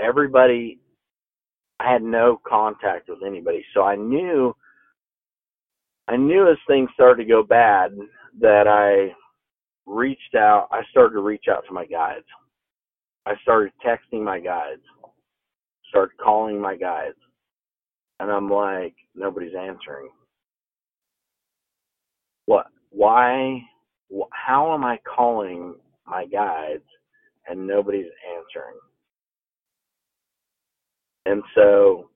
[0.00, 0.78] Everybody,
[1.78, 3.64] I had no contact with anybody.
[3.74, 4.54] So I knew,
[6.08, 7.96] I knew as things started to go bad
[8.40, 9.14] that I
[9.86, 12.26] reached out, I started to reach out to my guides.
[13.26, 14.82] I started texting my guides,
[15.88, 17.16] started calling my guides.
[18.18, 20.10] And I'm like, nobody's answering.
[22.46, 22.66] What?
[22.90, 23.62] Why?
[24.32, 25.74] How am I calling
[26.10, 26.84] my guides
[27.48, 28.78] and nobody's answering.
[31.26, 32.10] And so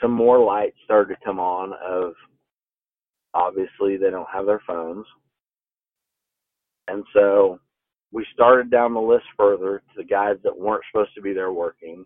[0.00, 2.12] some more lights started to come on of
[3.34, 5.06] obviously they don't have their phones.
[6.88, 7.58] And so
[8.12, 11.52] we started down the list further to the guys that weren't supposed to be there
[11.52, 12.04] working.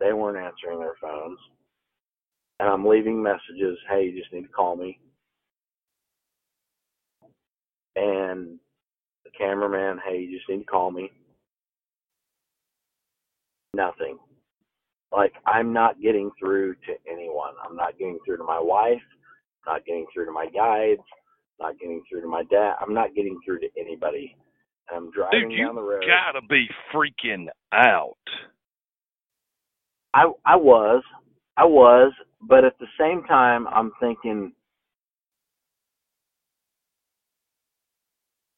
[0.00, 1.38] They weren't answering their phones.
[2.60, 4.98] And I'm leaving messages, hey, you just need to call me.
[7.94, 8.58] And
[9.38, 11.10] cameraman, hey, you just need to call me.
[13.74, 14.18] Nothing.
[15.12, 17.54] Like, I'm not getting through to anyone.
[17.66, 19.00] I'm not getting through to my wife,
[19.66, 21.00] not getting through to my guides,
[21.60, 22.74] not getting through to my dad.
[22.80, 24.36] I'm not getting through to anybody.
[24.94, 26.02] I'm driving Dude, down the road.
[26.02, 28.16] you gotta be freaking out.
[30.14, 31.02] I I was,
[31.56, 34.52] I was, but at the same time, I'm thinking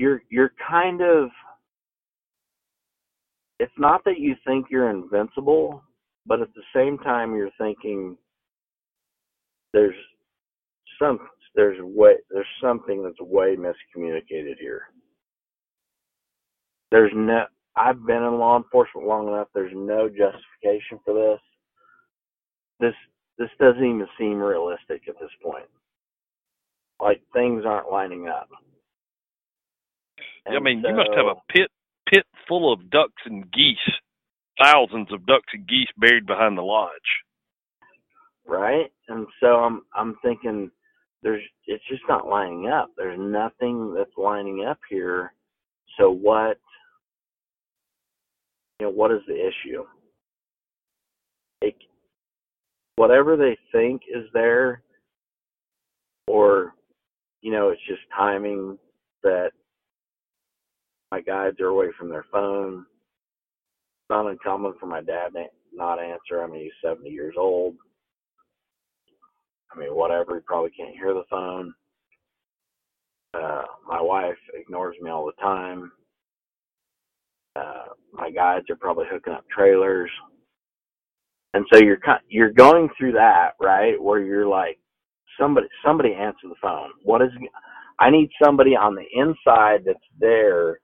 [0.01, 1.29] you're you're kind of.
[3.59, 5.83] It's not that you think you're invincible,
[6.27, 8.17] but at the same time, you're thinking
[9.73, 9.95] there's
[11.01, 11.19] some
[11.55, 14.83] there's way there's something that's way miscommunicated here.
[16.91, 17.45] There's no
[17.77, 19.49] I've been in law enforcement long enough.
[19.55, 21.41] There's no justification for this.
[22.81, 22.95] This
[23.39, 25.67] this doesn't even seem realistic at this point.
[27.01, 28.49] Like things aren't lining up.
[30.47, 31.71] I And mean, you must have a pit
[32.09, 33.79] pit full of ducks and geese,
[34.63, 36.91] thousands of ducks and geese buried behind the lodge.
[38.47, 38.91] right?
[39.09, 40.71] And so I'm I'm thinking
[41.23, 42.91] there's it's just not lining up.
[42.97, 45.33] There's nothing that's lining up here.
[45.99, 46.59] So what
[48.81, 49.85] you know, what is the issue?
[51.63, 51.77] It,
[52.97, 54.83] whatever they think is there
[56.27, 56.75] or
[57.43, 58.79] you know, it's just timing
[59.23, 59.51] that
[61.11, 62.81] my guides are away from their phone.
[62.81, 65.31] It's not uncommon for my dad
[65.73, 66.43] not answer.
[66.43, 67.75] I mean, he's 70 years old.
[69.73, 70.37] I mean, whatever.
[70.37, 71.73] He probably can't hear the phone.
[73.35, 75.93] Uh, my wife ignores me all the time.
[77.55, 80.11] Uh, my guides are probably hooking up trailers,
[81.55, 84.79] and so you're you're going through that right where you're like,
[85.39, 86.91] somebody somebody answer the phone.
[87.03, 87.31] What is?
[88.01, 90.81] I need somebody on the inside that's there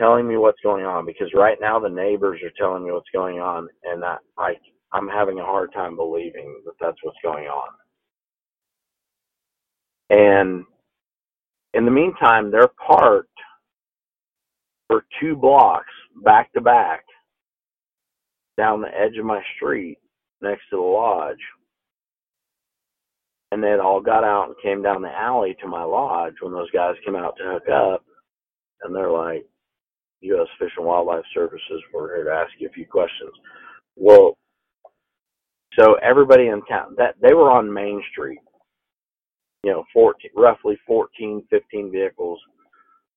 [0.00, 3.38] telling me what's going on because right now the neighbors are telling me what's going
[3.38, 4.54] on, and I, I
[4.92, 7.68] I'm having a hard time believing that that's what's going on.
[10.10, 10.64] And
[11.74, 13.28] in the meantime, they're parked
[14.88, 15.92] for two blocks
[16.24, 17.04] back to back
[18.56, 19.98] down the edge of my street
[20.40, 21.36] next to the lodge.
[23.52, 26.70] And they all got out and came down the alley to my lodge when those
[26.70, 28.04] guys came out to hook up.
[28.82, 29.46] And they're like,
[30.20, 30.48] U.S.
[30.58, 33.32] Fish and Wildlife Services, we're here to ask you a few questions.
[33.96, 34.36] Well,
[35.78, 38.38] so everybody in town, that they were on Main Street,
[39.62, 42.40] you know, 14, roughly 14, 15 vehicles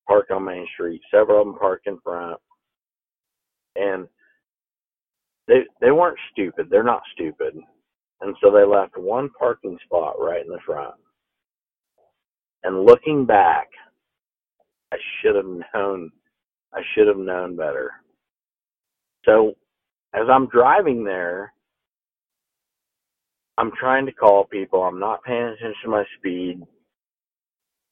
[0.06, 2.38] parked on Main Street, several of them parked in front.
[3.76, 4.08] And
[5.46, 6.68] they they weren't stupid.
[6.70, 7.54] They're not stupid.
[8.20, 10.94] And so they left one parking spot right in the front.
[12.62, 13.68] And looking back,
[14.92, 16.10] I should have known
[16.72, 17.90] I should have known better.
[19.24, 19.54] So
[20.14, 21.52] as I'm driving there,
[23.58, 24.82] I'm trying to call people.
[24.82, 26.62] I'm not paying attention to my speed.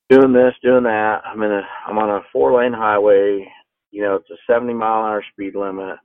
[0.09, 1.21] Doing this, doing that.
[1.27, 3.47] I'm in a I'm on a four lane highway.
[3.91, 5.97] You know, it's a 70 mile an hour speed limit.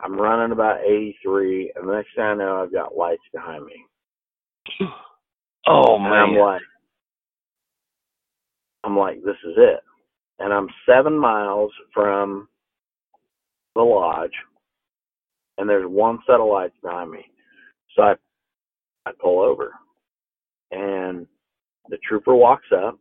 [0.00, 3.84] I'm running about 83, and the next thing I know, I've got lights behind me.
[5.64, 6.62] Oh And I'm like,
[8.82, 9.80] I'm like, this is it.
[10.42, 12.48] And I'm seven miles from
[13.76, 14.32] the lodge,
[15.56, 17.24] and there's one set of lights behind me.
[17.94, 18.14] So I,
[19.06, 19.70] I pull over,
[20.72, 21.28] and
[21.88, 22.98] the trooper walks up.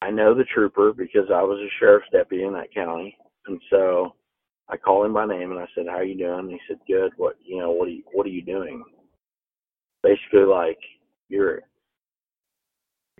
[0.00, 3.14] I know the trooper because I was a sheriff's deputy in that county,
[3.48, 4.14] and so
[4.70, 6.78] I call him by name and I said, "How are you doing?" And he said,
[6.86, 7.12] "Good.
[7.18, 7.70] What you know?
[7.70, 8.82] What are you What are you doing?"
[10.02, 10.78] Basically, like
[11.28, 11.60] you're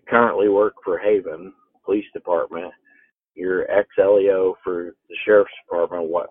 [0.09, 1.53] currently work for Haven
[1.89, 2.71] Police Department.
[3.35, 6.11] You're ex LEO for the Sheriff's Department.
[6.11, 6.29] What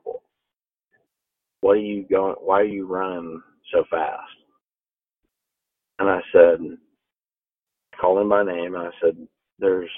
[1.61, 2.35] What are you going?
[2.41, 3.41] Why are you running
[3.73, 4.21] so fast?
[5.97, 6.59] And I said,
[7.99, 9.17] called him by name, and I said,
[9.57, 9.89] "There's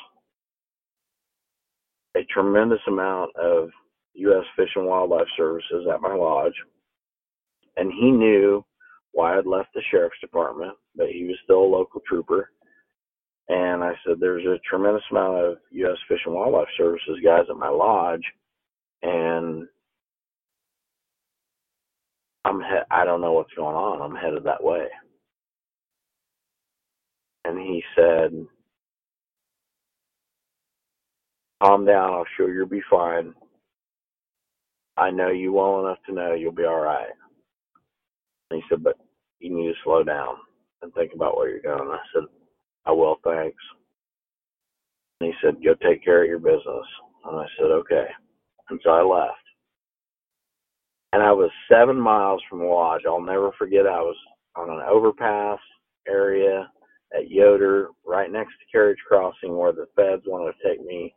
[2.15, 3.69] a tremendous amount of
[4.13, 4.45] U.S.
[4.55, 6.55] Fish and Wildlife Services at my lodge,
[7.75, 8.63] and he knew
[9.11, 12.49] why I'd left the sheriff's department, but he was still a local trooper.
[13.49, 15.97] And I said, "There's a tremendous amount of U.S.
[16.07, 18.23] Fish and Wildlife Services guys at my lodge,
[19.03, 19.67] and
[22.45, 24.01] I'm he- I don't know what's going on.
[24.01, 24.87] I'm headed that way.
[27.45, 28.33] And he said,
[31.63, 33.33] Calm down, I'm sure you'll be fine.
[34.97, 37.09] I know you well enough to know you'll be all right.
[38.51, 38.97] And he said, But
[39.39, 40.35] you need to slow down
[40.81, 41.89] and think about where you're going.
[41.91, 42.23] I said,
[42.89, 43.63] I will, thanks.
[45.21, 46.87] And he said, Go take care of your business.
[47.25, 48.07] And I said, Okay.
[48.69, 49.37] And so I left.
[51.13, 53.01] And I was seven miles from the lodge.
[53.07, 54.15] I'll never forget I was
[54.55, 55.59] on an overpass
[56.07, 56.71] area
[57.15, 61.13] at Yoder, right next to Carriage Crossing, where the feds wanted to take me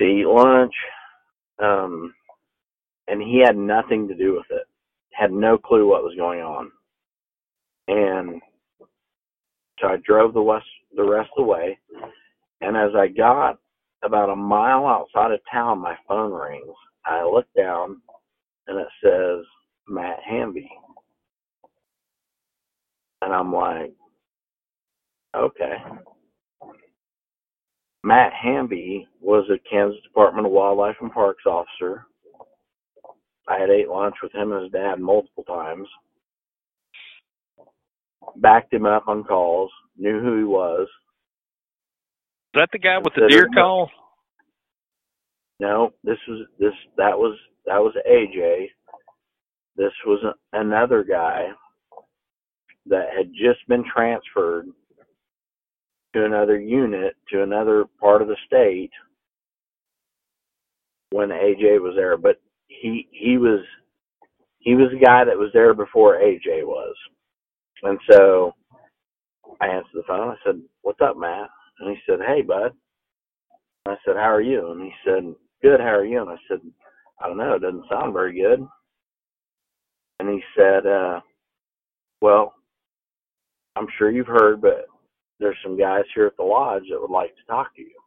[0.00, 0.74] to eat lunch.
[1.62, 2.12] Um,
[3.08, 4.66] and he had nothing to do with it.
[5.12, 6.70] Had no clue what was going on.
[7.88, 8.42] And
[9.80, 10.66] so I drove the west
[10.96, 11.78] the rest of the way.
[12.60, 13.58] And as I got
[14.02, 16.74] about a mile outside of town, my phone rings.
[17.04, 18.00] I look down
[18.66, 19.44] and it says
[19.88, 20.68] Matt Hamby.
[23.22, 23.92] And I'm like,
[25.36, 25.76] okay.
[28.02, 32.06] Matt Hamby was a Kansas Department of Wildlife and Parks officer.
[33.48, 35.88] I had ate lunch with him and his dad multiple times.
[38.36, 40.88] Backed him up on calls, knew who he was.
[42.54, 43.90] Is that the guy with the deer call?
[45.60, 48.68] No, this was this that was that was AJ.
[49.76, 51.48] This was a, another guy
[52.86, 54.66] that had just been transferred
[56.14, 58.90] to another unit to another part of the state
[61.10, 62.16] when AJ was there.
[62.16, 63.60] But he he was
[64.58, 66.94] he was the guy that was there before AJ was,
[67.82, 68.54] and so
[69.60, 70.30] I answered the phone.
[70.30, 71.50] I said, "What's up, Matt?"
[71.80, 72.72] And he said, "Hey, bud."
[73.86, 75.80] I said, "How are you?" And he said, "Good.
[75.80, 76.60] How are you?" And I said,
[77.20, 77.54] "I don't know.
[77.54, 78.66] It doesn't sound very good."
[80.20, 81.20] And he said, uh,
[82.20, 82.54] "Well,
[83.76, 84.86] I'm sure you've heard, but
[85.38, 88.00] there's some guys here at the lodge that would like to talk to you."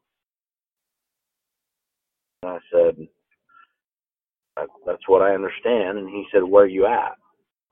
[2.42, 3.08] And I said,
[4.86, 7.19] "That's what I understand." And he said, "Where are you at?"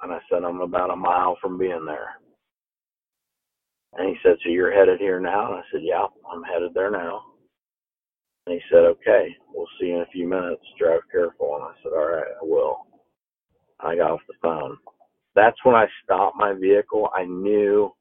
[0.01, 2.09] And I said, "I'm about a mile from being there."
[3.93, 5.47] And he said, So you're headed here now?
[5.47, 7.23] And I said, Yeah, I'm headed there now.
[8.45, 10.61] And he said, Okay, we'll see you in a few minutes.
[10.79, 11.55] Drive careful.
[11.55, 12.77] And I said, All right, I will.
[13.79, 14.77] I got off the phone.
[15.35, 17.09] That's when I stopped my vehicle.
[17.15, 17.91] I knew,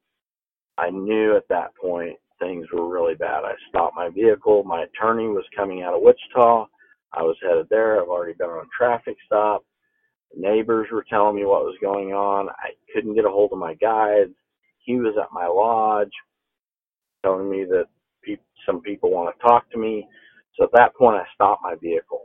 [0.79, 3.45] I knew at that point things were really bad.
[3.45, 4.65] I stopped my vehicle.
[4.65, 6.67] My attorney was coming out of Wichita.
[7.13, 8.01] I was headed there.
[8.01, 9.65] I've already been on a traffic stop.
[10.37, 12.49] Neighbors were telling me what was going on.
[12.51, 14.33] I couldn't get a hold of my guides
[14.87, 16.13] he was at my lodge
[17.25, 17.87] telling me that
[18.25, 20.07] pe- some people want to talk to me.
[20.57, 22.23] So at that point, I stopped my vehicle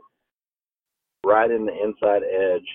[1.26, 2.66] right in the inside edge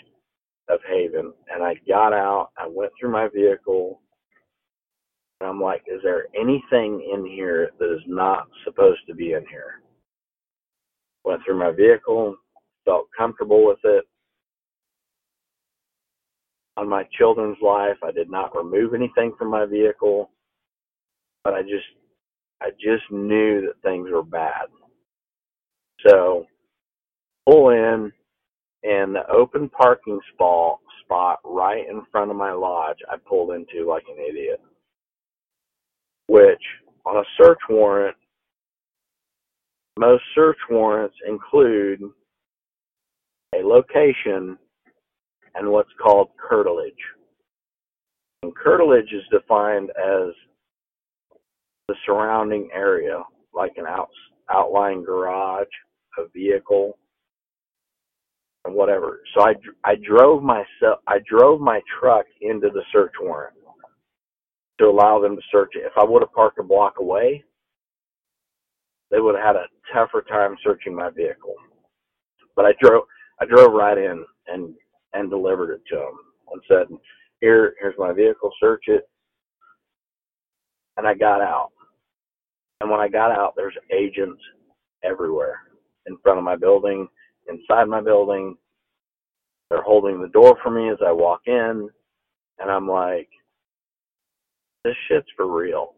[0.69, 1.33] of Haven.
[1.53, 4.01] And I got out, I went through my vehicle,
[5.41, 9.45] and I'm like, is there anything in here that is not supposed to be in
[9.49, 9.81] here?
[11.25, 12.37] Went through my vehicle,
[12.85, 14.05] felt comfortable with it,
[16.77, 17.97] on my children's life.
[18.03, 20.29] I did not remove anything from my vehicle,
[21.43, 21.85] but I just
[22.61, 24.67] I just knew that things were bad.
[26.07, 26.45] So
[27.45, 28.11] pull in
[28.83, 33.87] and the open parking spot spot right in front of my lodge I pulled into
[33.87, 34.61] like an idiot.
[36.27, 36.61] Which
[37.05, 38.15] on a search warrant
[39.97, 42.01] most search warrants include
[43.55, 44.57] a location
[45.57, 46.93] and what's called curtilage.
[48.43, 50.33] And curtilage is defined as
[51.87, 54.09] the surrounding area, like an out,
[54.49, 55.67] outlying garage,
[56.17, 56.97] a vehicle,
[58.65, 59.21] and whatever.
[59.33, 59.53] So I,
[59.83, 63.55] I drove myself, I drove my truck into the search warrant
[64.79, 65.85] to allow them to search it.
[65.85, 67.43] If I would have parked a block away,
[69.09, 71.55] they would have had a tougher time searching my vehicle.
[72.55, 73.03] But I drove,
[73.41, 74.73] I drove right in and
[75.13, 76.19] and delivered it to him
[76.51, 76.87] and said,
[77.41, 78.51] "Here, here's my vehicle.
[78.59, 79.09] Search it."
[80.97, 81.71] And I got out.
[82.81, 84.41] And when I got out, there's agents
[85.03, 85.61] everywhere
[86.05, 87.07] in front of my building,
[87.47, 88.57] inside my building.
[89.69, 91.89] They're holding the door for me as I walk in,
[92.59, 93.29] and I'm like,
[94.83, 95.95] "This shit's for real."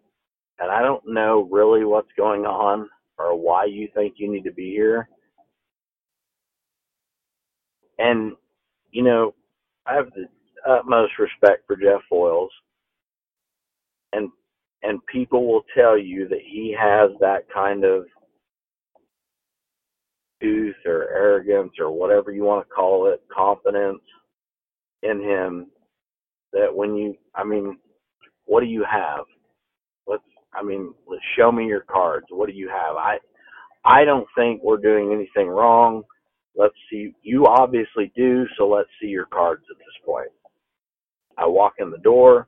[0.60, 4.51] And I don't know really what's going on or why you think you need to
[4.51, 5.10] be here.
[7.97, 8.36] And
[8.91, 9.35] you know,
[9.87, 10.25] I have the
[10.69, 12.49] utmost respect for Jeff Foiles,
[14.13, 14.29] and
[14.83, 18.05] and people will tell you that he has that kind of
[20.41, 24.01] youth or arrogance or whatever you want to call it, confidence.
[25.03, 25.67] in him
[26.53, 27.77] that when you, I mean,
[28.45, 29.25] what do you have?
[30.07, 30.23] Let's,
[30.53, 32.27] I mean, let's show me your cards.
[32.29, 32.97] What do you have?
[32.97, 33.17] I,
[33.85, 36.03] I don't think we're doing anything wrong.
[36.55, 37.13] Let's see.
[37.21, 40.31] You obviously do, so let's see your cards at this point.
[41.37, 42.47] I walk in the door.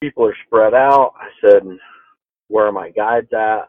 [0.00, 1.14] People are spread out.
[1.16, 1.62] I said,
[2.48, 3.68] "Where are my guides at?"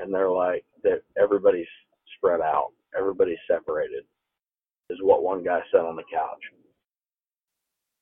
[0.00, 1.68] And they're like, "That everybody's
[2.16, 2.72] spread out.
[2.96, 4.04] Everybody's separated."
[4.88, 6.42] Is what one guy said on the couch.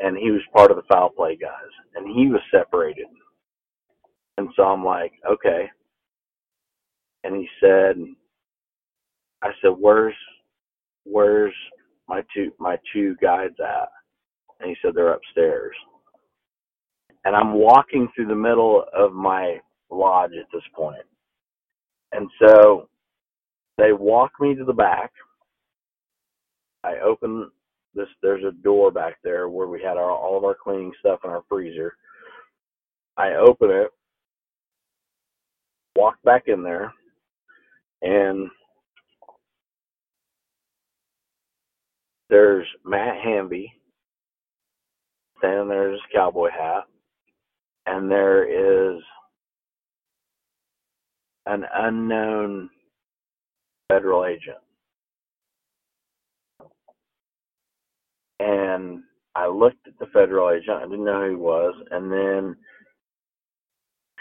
[0.01, 3.09] And he was part of the Fowl Play guys, and he was separated.
[4.39, 5.69] And so I'm like, okay.
[7.25, 7.97] And he said,
[9.43, 10.15] I said, where's,
[11.05, 11.55] where's
[12.09, 13.89] my two, my two guides at?
[14.61, 15.75] And he said, they're upstairs.
[17.25, 19.59] And I'm walking through the middle of my
[19.91, 21.03] lodge at this point.
[22.13, 22.89] And so
[23.77, 25.13] they walk me to the back.
[26.85, 27.51] I open
[27.95, 31.21] this, there's a door back there where we had our, all of our cleaning stuff
[31.25, 31.95] in our freezer.
[33.17, 33.91] I open it,
[35.97, 36.93] walk back in there,
[38.03, 38.49] and
[42.29, 43.73] there's Matt Hamby.
[45.39, 46.83] Standing there in his cowboy hat,
[47.87, 49.01] and there is
[51.47, 52.69] an unknown
[53.89, 54.59] federal agent.
[58.41, 59.05] And
[59.37, 62.57] I looked at the federal agent, I didn't know who he was, and then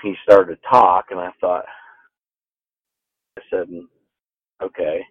[0.04, 1.66] he started to talk, and I thought,
[3.40, 3.68] I said,
[4.62, 5.02] okay,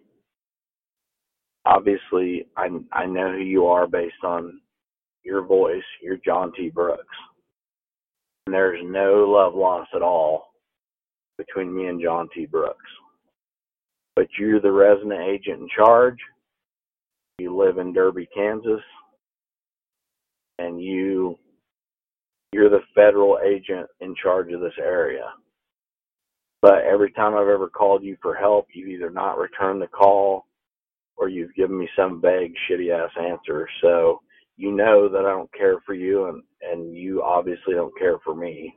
[1.67, 4.61] obviously I, I know who you are based on
[5.23, 5.83] your voice.
[6.01, 6.69] You're John T.
[6.69, 7.03] Brooks.
[8.45, 10.53] And there's no love lost at all
[11.37, 12.45] between me and John T.
[12.45, 12.77] Brooks.
[14.15, 16.17] But you're the resident agent in charge.
[17.39, 18.81] You live in Derby, Kansas.
[20.59, 21.37] And you
[22.53, 25.25] you're the federal agent in charge of this area.
[26.61, 30.45] But every time I've ever called you for help, you've either not returned the call
[31.17, 33.67] or you've given me some vague, shitty ass answer.
[33.81, 34.21] So
[34.55, 38.35] you know that I don't care for you and, and you obviously don't care for
[38.35, 38.75] me.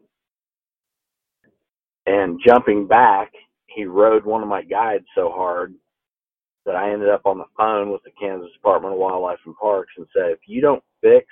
[2.07, 3.31] And jumping back,
[3.67, 5.75] he rode one of my guides so hard
[6.67, 9.93] that I ended up on the phone with the Kansas Department of Wildlife and Parks
[9.97, 11.27] and said, if you don't fix,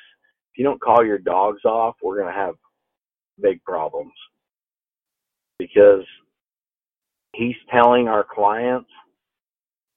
[0.52, 2.54] if you don't call your dogs off, we're going to have
[3.40, 4.12] big problems.
[5.58, 6.04] Because
[7.34, 8.90] he's telling our clients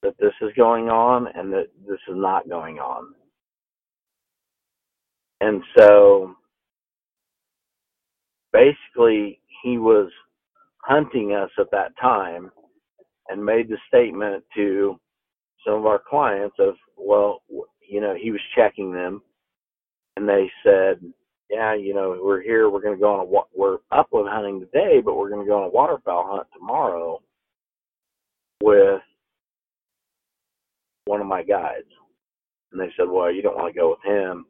[0.01, 3.13] that this is going on and that this is not going on.
[5.41, 6.35] And so
[8.53, 10.09] basically, he was
[10.83, 12.51] hunting us at that time
[13.29, 14.99] and made the statement to
[15.65, 17.41] some of our clients of, well,
[17.87, 19.21] you know, he was checking them
[20.17, 20.99] and they said,
[21.49, 25.01] yeah, you know, we're here, we're going to go on a, we're upland hunting today,
[25.03, 27.21] but we're going to go on a waterfowl hunt tomorrow
[28.63, 29.01] with
[31.05, 31.87] one of my guides.
[32.71, 34.45] And they said, well, you don't want to go with him.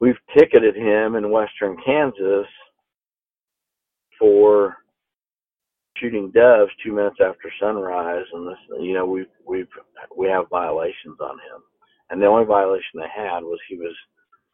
[0.00, 2.46] We've ticketed him in western Kansas
[4.18, 4.76] for
[6.00, 9.68] shooting doves two minutes after sunrise, and this, you know, we've we've
[10.16, 11.62] we have violations on him,
[12.10, 13.94] and the only violation they had was he was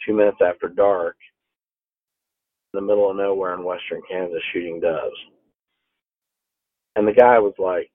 [0.06, 1.16] two minutes after dark
[2.72, 5.16] in the middle of nowhere in western Kansas shooting doves,
[6.96, 7.90] and the guy was like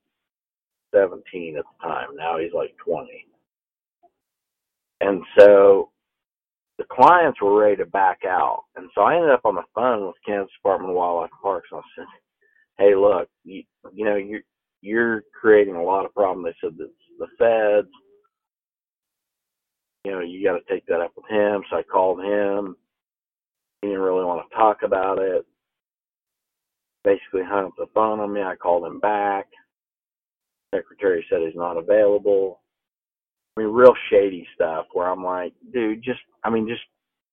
[0.94, 2.16] 17 at the time.
[2.16, 3.08] Now he's like 20,
[5.02, 5.92] and so
[6.78, 10.08] the clients were ready to back out, and so I ended up on the phone
[10.08, 12.06] with Kansas Department of Wildlife and Parks, and I said
[12.80, 13.64] hey, look, you,
[13.94, 14.42] you know, you're
[14.82, 16.46] you're creating a lot of problems.
[16.46, 17.94] They said that the feds,
[20.06, 21.62] you know, you got to take that up with him.
[21.70, 22.78] So I called him.
[23.82, 25.46] He didn't really want to talk about it.
[27.04, 28.42] Basically hung up the phone on me.
[28.42, 29.48] I called him back.
[30.74, 32.60] Secretary said he's not available.
[33.58, 36.82] I mean, real shady stuff where I'm like, dude, just, I mean, just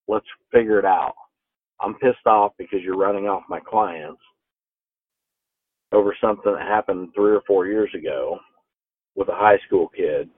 [0.08, 1.14] let's figure it out.
[1.80, 4.20] I'm pissed off because you're running off my clients
[5.92, 8.38] over something that happened three or four years ago
[9.14, 10.28] with a high school kid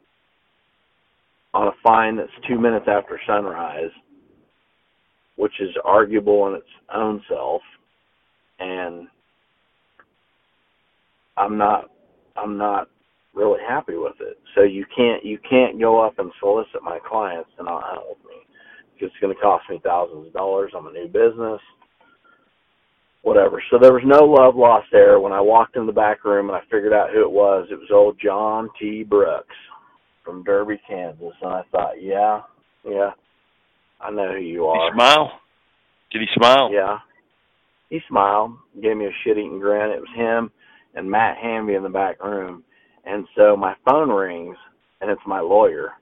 [1.55, 3.91] on a fine that's two minutes after sunrise,
[5.37, 7.63] which is arguable in its own self,
[8.59, 9.09] and
[11.37, 11.91] I'm not
[12.43, 12.89] I'm not
[13.35, 14.39] really happy with it.
[14.55, 18.43] So you can't you can't go up and solicit my clients to not with me
[18.95, 20.73] because it's going to cost me thousands of dollars.
[20.77, 21.61] I'm a new business
[23.23, 23.63] whatever.
[23.71, 25.21] So there was no love lost there.
[25.21, 27.75] When I walked in the back room and I figured out who it was, it
[27.79, 29.03] was old John T.
[29.03, 29.55] Brooks
[30.25, 31.35] from Derby, Kansas.
[31.43, 32.43] And I thought, yeah,
[32.85, 33.11] Yeah.
[34.01, 34.77] I know who you are.
[34.77, 34.95] He are.
[34.95, 35.41] smile?
[36.13, 36.71] Did he smile?
[36.73, 36.99] Yeah.
[37.91, 39.91] He smiled, gave me a shit eating grin.
[39.91, 40.51] It was him
[40.99, 42.65] and Matt Hamby in the back room.
[43.07, 44.57] And so my phone rings
[45.01, 45.93] and it's my lawyer.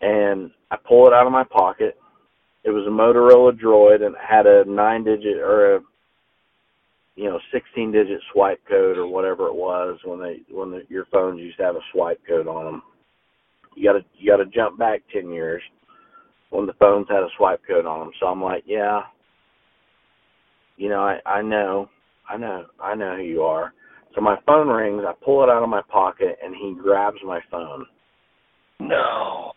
[0.00, 1.96] And I pull it out of my pocket.
[2.64, 5.80] It was a Motorola Droid and it had a nine digit or a
[7.14, 11.06] you know, sixteen digit swipe code or whatever it was when they when the, your
[11.12, 12.82] phones used to have a swipe code on them.
[13.76, 15.62] You got to you got to jump back ten years
[16.50, 18.10] when the phones had a swipe code on them.
[18.18, 19.02] So I'm like, yeah,
[20.76, 21.88] you know, I I know,
[22.28, 23.72] I know, I know who you are.
[24.14, 25.02] So my phone rings.
[25.06, 27.86] I pull it out of my pocket, and he grabs my phone.
[28.80, 29.52] No.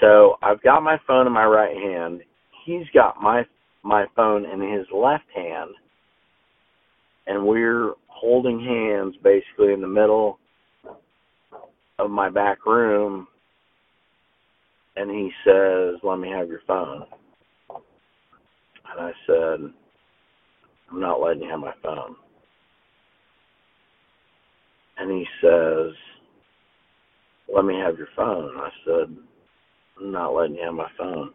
[0.00, 2.22] So I've got my phone in my right hand.
[2.64, 3.44] He's got my
[3.82, 5.70] my phone in his left hand,
[7.26, 10.38] and we're holding hands basically in the middle
[11.98, 13.26] of my back room.
[14.96, 17.06] And he says, "Let me have your phone."
[18.90, 19.72] And I said,
[20.90, 22.16] "I'm not letting you have my phone."
[24.98, 25.94] And he says,
[27.48, 29.16] "Let me have your phone." I said,
[29.98, 31.32] "I'm not letting you have my phone."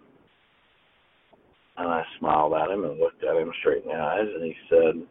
[1.77, 4.55] And I smiled at him and looked at him straight in the eyes, and he
[4.69, 5.07] said,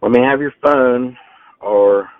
[0.00, 1.18] "Let me have your phone,
[1.60, 2.10] or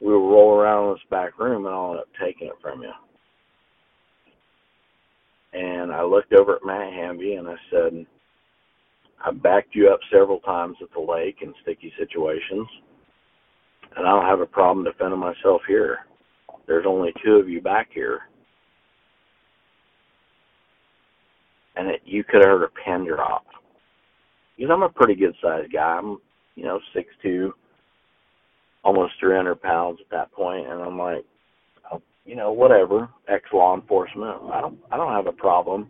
[0.00, 2.92] we'll roll around in this back room, and I'll end up taking it from you."
[5.56, 8.06] And I looked over at Matt Hamby and I said,
[9.24, 12.68] I backed you up several times at the lake in sticky situations,
[13.96, 16.00] and I don't have a problem defending myself here.
[16.66, 18.20] There's only two of you back here.
[21.76, 23.46] And it, you could have heard a pin drop.
[24.56, 25.96] Because I'm a pretty good sized guy.
[25.98, 26.18] I'm,
[26.54, 27.54] you know, six two,
[28.84, 31.24] almost 300 pounds at that point, and I'm like,
[32.26, 33.08] you know, whatever.
[33.28, 34.38] Ex law enforcement.
[34.52, 35.88] I don't, I don't have a problem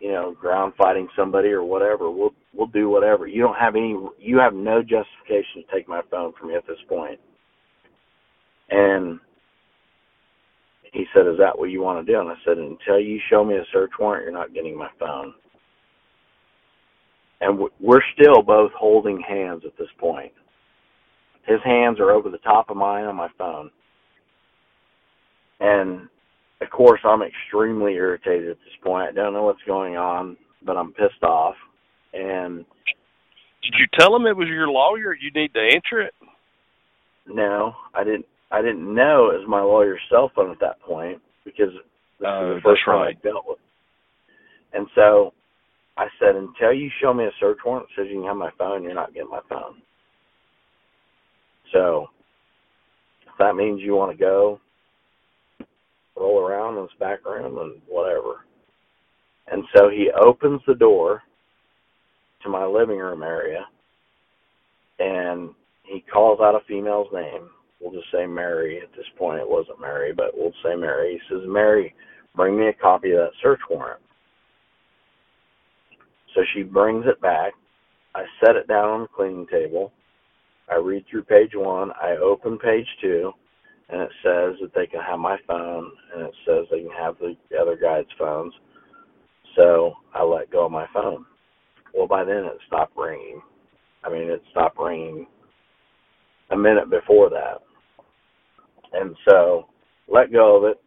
[0.00, 2.10] you know, ground fighting somebody or whatever.
[2.10, 3.26] We'll we'll do whatever.
[3.26, 6.66] You don't have any you have no justification to take my phone from me at
[6.66, 7.18] this point.
[8.70, 9.18] And
[10.92, 12.20] he said, Is that what you want to do?
[12.20, 15.34] And I said, Until you show me a search warrant, you're not getting my phone.
[17.40, 20.32] And we're still both holding hands at this point.
[21.46, 23.70] His hands are over the top of mine on my phone.
[25.60, 26.08] And
[26.60, 29.08] of course, I'm extremely irritated at this point.
[29.08, 31.54] I don't know what's going on, but I'm pissed off.
[32.12, 32.64] And
[33.62, 35.14] did you tell him it was your lawyer?
[35.14, 36.14] You need to answer it.
[37.26, 38.26] No, I didn't.
[38.50, 41.68] I didn't know it was my lawyer's cell phone at that point because
[42.18, 43.16] this uh, was the first time right.
[43.16, 43.58] I dealt with.
[44.72, 45.34] And so
[45.98, 48.50] I said, until you show me a search warrant that says you can have my
[48.56, 49.82] phone, you're not getting my phone.
[51.72, 52.06] So
[53.26, 54.60] if that means you want to go,
[56.18, 58.44] roll around in this room and whatever.
[59.50, 61.22] And so he opens the door
[62.42, 63.66] to my living room area
[64.98, 65.50] and
[65.84, 67.48] he calls out a female's name.
[67.80, 69.40] We'll just say Mary at this point.
[69.40, 71.14] It wasn't Mary, but we'll say Mary.
[71.14, 71.94] He says, Mary,
[72.34, 74.00] bring me a copy of that search warrant.
[76.34, 77.52] So she brings it back.
[78.14, 79.92] I set it down on the cleaning table.
[80.70, 81.92] I read through page one.
[82.02, 83.32] I open page two
[83.90, 87.16] and it says that they can have my phone, and it says they can have
[87.18, 88.52] the other guy's phones.
[89.56, 91.24] So I let go of my phone.
[91.94, 93.40] Well, by then it stopped ringing.
[94.04, 95.26] I mean, it stopped ringing
[96.50, 97.62] a minute before that.
[98.92, 99.66] And so
[100.06, 100.80] let go of it.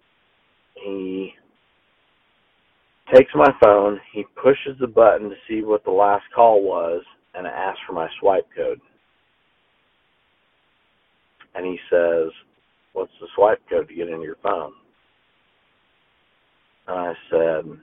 [0.76, 1.34] He
[3.14, 7.46] takes my phone, he pushes the button to see what the last call was, and
[7.46, 8.80] asks for my swipe code.
[11.56, 12.30] And he says,
[12.94, 14.74] what's the swipe code to get into your phone?
[16.88, 17.80] And I said,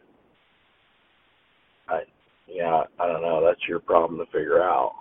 [1.88, 2.00] I,
[2.48, 3.44] yeah, I don't know.
[3.44, 4.92] That's your problem to figure out.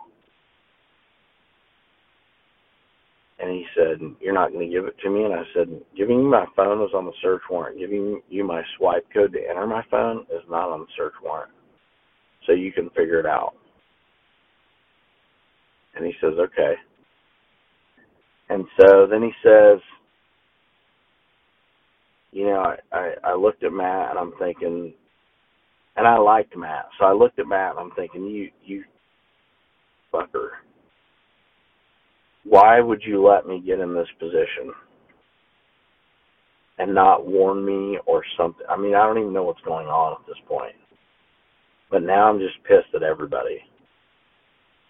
[3.39, 5.23] And he said, You're not going to give it to me?
[5.25, 7.79] And I said, Giving you my phone is on the search warrant.
[7.79, 11.51] Giving you my swipe code to enter my phone is not on the search warrant.
[12.45, 13.53] So you can figure it out.
[15.95, 16.75] And he says, Okay.
[18.49, 19.79] And so then he says,
[22.31, 24.93] you know, I, I, I looked at Matt and I'm thinking,
[25.97, 28.83] and I liked Matt, so I looked at Matt and I'm thinking, you, you
[30.13, 30.49] fucker,
[32.45, 34.73] why would you let me get in this position
[36.79, 38.65] and not warn me or something?
[38.69, 40.75] I mean, I don't even know what's going on at this point,
[41.91, 43.59] but now I'm just pissed at everybody,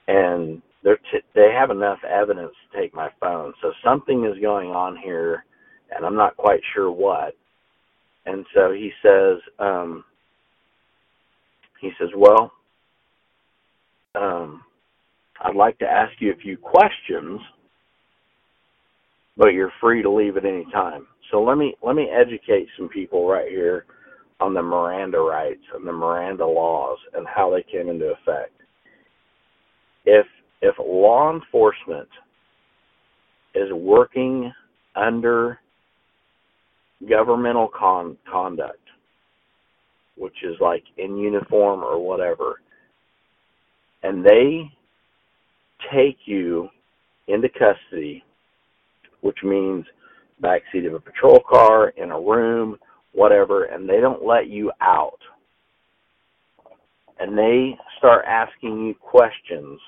[0.08, 4.70] and they're t- they have enough evidence to take my phone, so something is going
[4.72, 5.46] on here
[5.96, 7.34] and I'm not quite sure what.
[8.26, 10.04] And so he says, um,
[11.80, 12.52] he says, well,
[14.16, 14.64] um,
[15.42, 17.40] I'd like to ask you a few questions,
[19.38, 21.08] but you're free to leave at any time.
[21.32, 23.86] So let me let me educate some people right here
[24.40, 28.54] on the Miranda rights and the Miranda laws and how they came into effect.
[30.06, 30.26] If
[30.62, 32.10] if law enforcement
[33.54, 34.52] is working
[34.96, 35.60] under
[37.08, 38.80] governmental con- conduct,
[40.16, 42.62] which is like in uniform or whatever,
[44.04, 44.72] and they
[45.94, 46.70] take you
[47.28, 48.24] into custody,
[49.22, 49.86] which means
[50.42, 52.78] backseat of a patrol car, in a room,
[53.14, 55.20] whatever, and they don't let you out.
[57.20, 59.80] And they start asking you questions.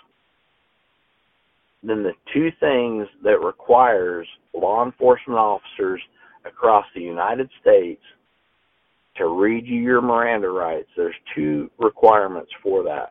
[1.84, 6.02] Then the two things that requires law enforcement officers
[6.46, 8.02] across the United States
[9.18, 13.10] to read you your Miranda rights, there's two requirements for that.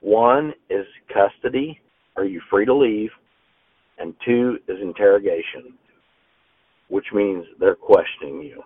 [0.00, 1.80] One is custody,
[2.16, 3.10] are you free to leave?
[3.98, 5.72] And two is interrogation,
[6.88, 8.62] which means they're questioning you.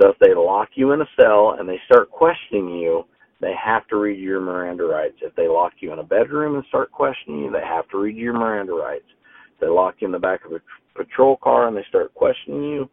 [0.00, 3.04] So if they lock you in a cell and they start questioning you,
[3.40, 5.16] they have to read you your Miranda rights.
[5.22, 8.16] If they lock you in a bedroom and start questioning you, they have to read
[8.16, 9.06] you your Miranda rights.
[9.54, 10.60] If they lock you in the back of a
[10.96, 12.90] patrol car and they start questioning you,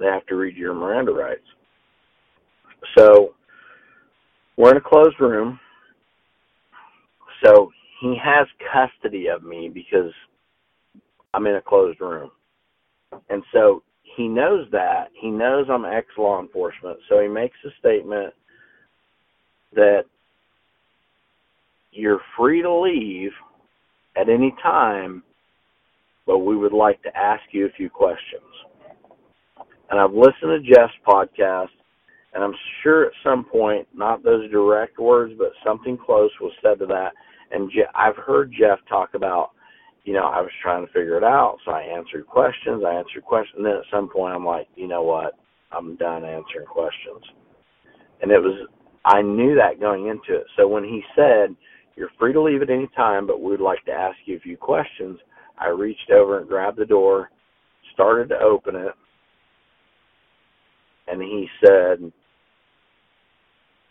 [0.00, 1.46] they have to read your Miranda rights.
[2.96, 3.34] So
[4.56, 5.58] we're in a closed room.
[7.44, 10.12] So he has custody of me because
[11.34, 12.30] I'm in a closed room.
[13.30, 13.82] And so
[14.16, 15.08] he knows that.
[15.20, 16.98] He knows I'm ex law enforcement.
[17.08, 18.34] So he makes a statement
[19.74, 20.04] that
[21.92, 23.32] you're free to leave
[24.16, 25.22] at any time,
[26.26, 28.42] but we would like to ask you a few questions.
[29.90, 31.68] And I've listened to Jeff's podcast,
[32.34, 36.78] and I'm sure at some point, not those direct words, but something close was said
[36.78, 37.12] to that.
[37.50, 39.50] And Je- I've heard Jeff talk about
[40.04, 41.58] you know, I was trying to figure it out.
[41.64, 42.82] So I answered questions.
[42.86, 43.58] I answered questions.
[43.58, 45.34] And then at some point, I'm like, you know what?
[45.70, 47.22] I'm done answering questions.
[48.20, 48.68] And it was,
[49.04, 50.46] I knew that going into it.
[50.56, 51.54] So when he said,
[51.96, 54.56] you're free to leave at any time, but we'd like to ask you a few
[54.56, 55.18] questions,
[55.58, 57.30] I reached over and grabbed the door,
[57.94, 58.92] started to open it.
[61.08, 62.12] And he said,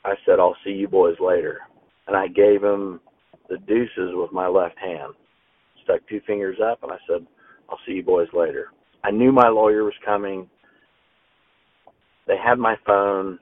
[0.03, 1.59] I said, I'll see you boys later.
[2.07, 2.99] And I gave him
[3.49, 5.14] the deuces with my left hand
[5.84, 7.26] stuck two fingers up, and I said,
[7.70, 8.68] I'll see you boys later.
[9.03, 10.49] I knew my lawyer was coming.
[12.28, 13.39] They had my phone.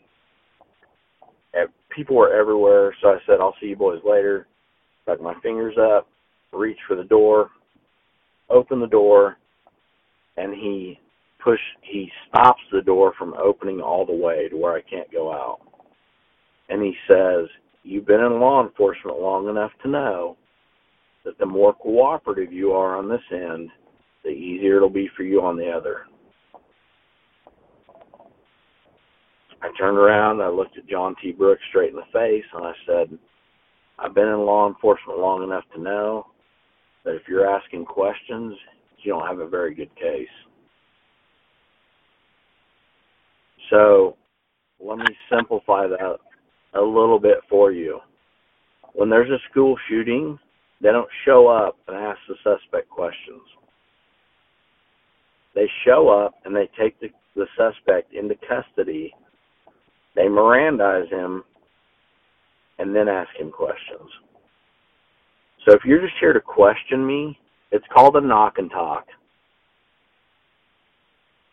[1.95, 4.47] People were everywhere, so I said, I'll see you boys later.
[5.03, 6.07] Stuck my fingers up,
[6.53, 7.49] reached for the door,
[8.49, 9.37] opened the door,
[10.37, 10.99] and he
[11.43, 15.31] push he stops the door from opening all the way to where I can't go
[15.31, 15.59] out.
[16.69, 17.47] And he says,
[17.83, 20.37] You've been in law enforcement long enough to know
[21.25, 23.69] that the more cooperative you are on this end,
[24.23, 26.01] the easier it'll be for you on the other.
[29.61, 31.31] I turned around, I looked at John T.
[31.31, 33.17] Brooks straight in the face, and I said,
[33.97, 36.27] I've been in law enforcement long enough to know
[37.09, 38.55] that if you're asking questions,
[39.03, 40.27] you don't have a very good case.
[43.71, 44.15] So
[44.79, 46.17] let me simplify that
[46.75, 47.99] a little bit for you.
[48.93, 50.37] When there's a school shooting,
[50.81, 53.41] they don't show up and ask the suspect questions.
[55.55, 59.13] They show up and they take the, the suspect into custody.
[60.15, 61.43] They Mirandize him
[62.77, 64.09] and then ask him questions.
[65.65, 67.37] So if you're just here to question me,
[67.71, 69.05] it's called a knock and talk.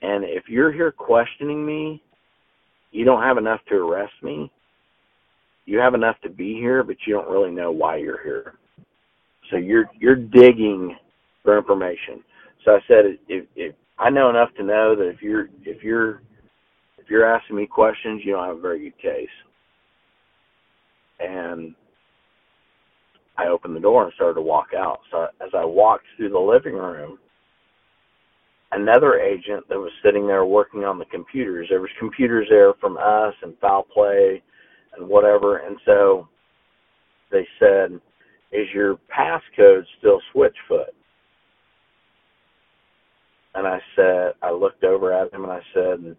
[0.02, 2.02] And if you're here questioning me,
[2.92, 4.50] you don't have enough to arrest me.
[5.64, 8.54] You have enough to be here, but you don't really know why you're here.
[9.50, 10.96] So you're you're digging
[11.42, 12.22] for information.
[12.64, 16.22] So I said, if, if I know enough to know that if you're if you're
[16.98, 19.28] if you're asking me questions, you don't have a very good case.
[21.20, 21.74] And
[23.38, 25.00] I opened the door and started to walk out.
[25.10, 27.18] So as I walked through the living room,
[28.72, 31.68] another agent that was sitting there working on the computers.
[31.70, 34.42] There was computers there from us and Fowl Play
[34.96, 35.58] and whatever.
[35.58, 36.28] And so
[37.30, 38.00] they said,
[38.52, 40.92] is your passcode still Switchfoot?
[43.54, 46.16] And I said, I looked over at him and I said,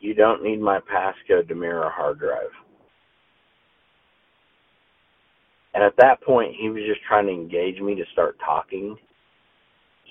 [0.00, 2.50] You don't need my passcode to mirror a hard drive.
[5.74, 8.96] And at that point, he was just trying to engage me to start talking.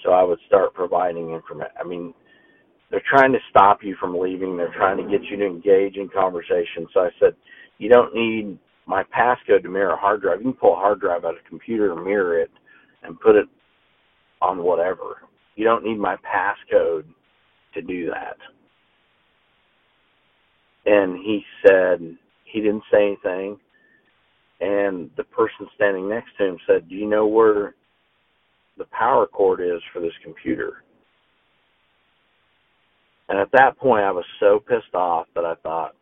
[0.04, 1.72] So I would start providing information.
[1.80, 2.14] I mean,
[2.92, 4.58] they're trying to stop you from leaving.
[4.58, 6.88] They're trying to get you to engage in conversation.
[6.94, 7.34] So I said,
[7.78, 10.40] you don't need my passcode to mirror a hard drive.
[10.40, 12.52] You can pull a hard drive out of a computer and mirror it
[13.04, 13.48] and put it
[14.42, 15.24] on whatever.
[15.56, 17.06] You don't need my passcode
[17.74, 18.38] to do that.
[20.86, 23.58] And he said he didn't say anything.
[24.62, 27.76] And the person standing next to him said, Do you know where
[28.78, 30.84] the power cord is for this computer?
[33.30, 35.96] And at that point, I was so pissed off that I thought,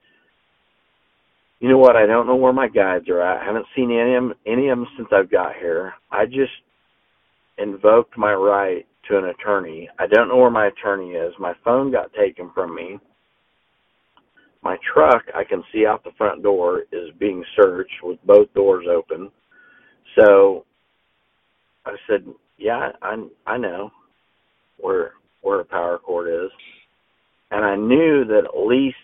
[1.60, 1.96] you know what?
[1.96, 3.42] I don't know where my guides are at.
[3.42, 5.94] I haven't seen any of them, any of them since I've got here.
[6.12, 6.52] I just
[7.60, 9.88] invoked my right to an attorney.
[10.00, 11.34] I don't know where my attorney is.
[11.40, 13.00] My phone got taken from me.
[14.64, 18.86] My truck, I can see out the front door, is being searched with both doors
[18.90, 19.32] open.
[20.18, 20.66] So
[21.86, 22.26] I said,
[22.58, 23.92] "Yeah, I I know
[24.78, 26.52] where where a power cord is,"
[27.52, 28.98] and I knew that at least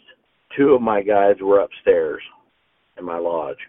[0.55, 2.21] two of my guys were upstairs
[2.97, 3.59] in my lodge.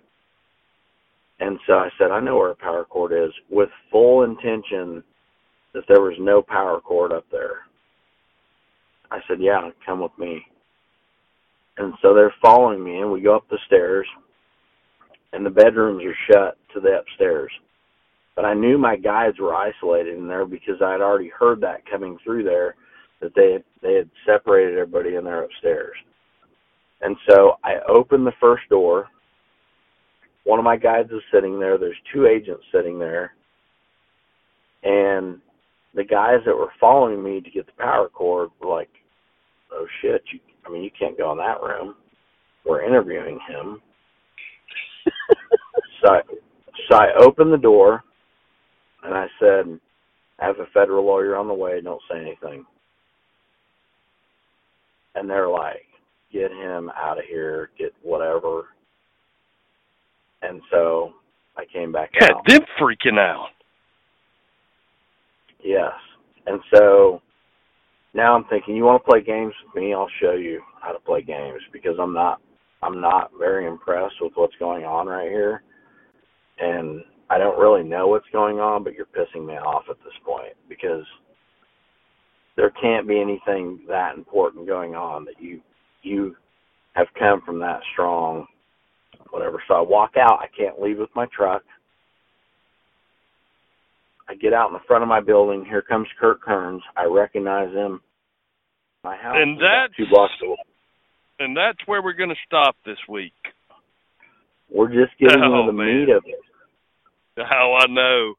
[1.41, 5.05] And so I said, I know where a power cord is, with full intention
[5.73, 7.61] that there was no power cord up there.
[9.11, 10.47] I said, Yeah, come with me.
[11.79, 14.07] And so they're following me, and we go up the stairs,
[15.33, 17.53] and the bedrooms are shut to the upstairs.
[18.35, 21.89] But I knew my guides were isolated in there because I had already heard that
[21.91, 22.77] coming through there
[23.21, 25.97] that they had, they had separated everybody in there upstairs.
[27.01, 29.09] And so I opened the first door
[30.49, 31.77] one of my guides is sitting there.
[31.77, 33.35] There's two agents sitting there.
[34.83, 35.43] And
[35.95, 38.89] the guys that were following me to get the power cord were like,
[39.71, 41.95] oh shit, you, I mean, you can't go in that room.
[42.65, 43.81] We're interviewing him.
[46.05, 46.21] so, I,
[46.89, 48.03] so I opened the door
[49.05, 49.79] and I said,
[50.39, 51.81] I have a federal lawyer on the way.
[51.81, 52.65] Don't say anything.
[55.15, 55.85] And they're like,
[56.33, 58.67] get him out of here, get whatever.
[60.43, 61.15] And so
[61.57, 62.47] I came back yeah, out.
[62.47, 63.49] them freaking out.
[65.63, 65.93] Yes.
[66.47, 67.21] And so
[68.15, 69.95] now I'm thinking, you want to play games with me?
[69.95, 72.41] I'll show you how to play games because I'm not
[72.83, 75.63] I'm not very impressed with what's going on right here.
[76.59, 80.15] And I don't really know what's going on, but you're pissing me off at this
[80.25, 81.05] point because
[82.57, 85.61] there can't be anything that important going on that you
[86.03, 86.37] you
[86.95, 88.47] have come from that strong
[89.31, 89.63] whatever.
[89.69, 90.41] So I walk out.
[90.41, 91.63] I can't leave with my truck.
[94.29, 95.65] I get out in the front of my building.
[95.65, 96.83] Here comes Kurt Kerns.
[96.97, 98.01] I recognize him.
[99.03, 100.57] My house and is that's, two blocks away.
[101.39, 103.33] And that's where we're going to stop this week.
[104.71, 106.01] We're just getting oh, into the man.
[106.01, 106.41] meat of it.
[107.39, 108.35] How I know.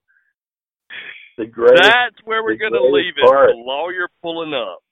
[1.37, 1.83] The greatest.
[1.83, 3.25] That's where we're going to leave it.
[3.25, 3.51] part.
[3.51, 4.83] The lawyer pulling up.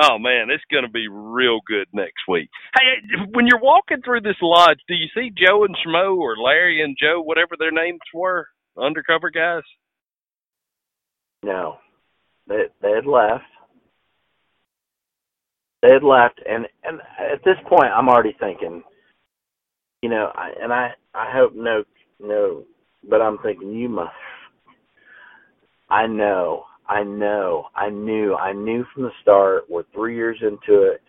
[0.00, 2.48] Oh man, it's going to be real good next week.
[2.74, 6.82] Hey, when you're walking through this lodge, do you see Joe and Schmo or Larry
[6.82, 8.46] and Joe, whatever their names were,
[8.80, 9.62] undercover guys?
[11.42, 11.78] No,
[12.48, 13.44] they they had left.
[15.82, 18.82] They had left, and and at this point, I'm already thinking,
[20.02, 21.84] you know, I, and I I hope no
[22.20, 22.64] no,
[23.08, 24.12] but I'm thinking you must.
[25.90, 29.64] I know, I know, I knew, I knew from the start.
[29.70, 31.02] We're three years into it.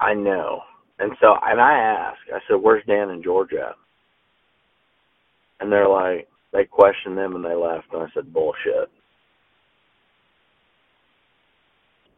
[0.00, 0.62] I know,
[0.98, 2.20] and so and I asked.
[2.34, 3.74] I said, "Where's Dan and Georgia?"
[5.60, 8.90] And they're like, they questioned them and they left, and I said, "Bullshit."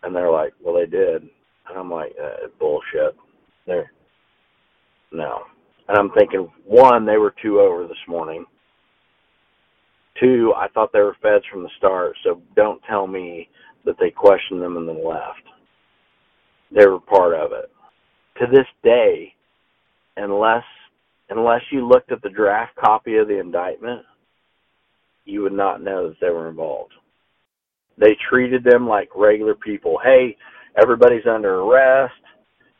[0.02, 3.16] And they're like, "Well, they did," and I'm like, uh, "Bullshit."
[3.66, 3.92] They're
[5.12, 5.44] no,
[5.88, 8.46] and I'm thinking, one, they were two over this morning.
[10.18, 13.48] Two, I thought they were feds from the start, so don't tell me
[13.84, 15.42] that they questioned them and then left.
[16.70, 17.70] They were part of it.
[18.40, 19.34] To this day,
[20.16, 20.64] unless
[21.28, 24.02] unless you looked at the draft copy of the indictment,
[25.24, 26.92] you would not know that they were involved.
[27.98, 29.98] They treated them like regular people.
[30.02, 30.36] Hey,
[30.80, 32.14] everybody's under arrest.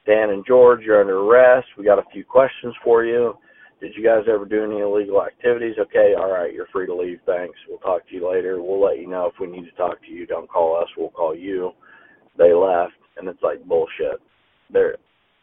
[0.06, 1.68] Dan and George, you're under arrest.
[1.78, 3.34] We got a few questions for you.
[3.80, 5.74] Did you guys ever do any illegal activities?
[5.78, 7.18] Okay, all right, you're free to leave.
[7.26, 7.58] Thanks.
[7.68, 8.62] We'll talk to you later.
[8.62, 10.24] We'll let you know if we need to talk to you.
[10.26, 10.88] Don't call us.
[10.96, 11.72] We'll call you.
[12.38, 14.20] They left, and it's like bullshit.
[14.72, 14.96] They're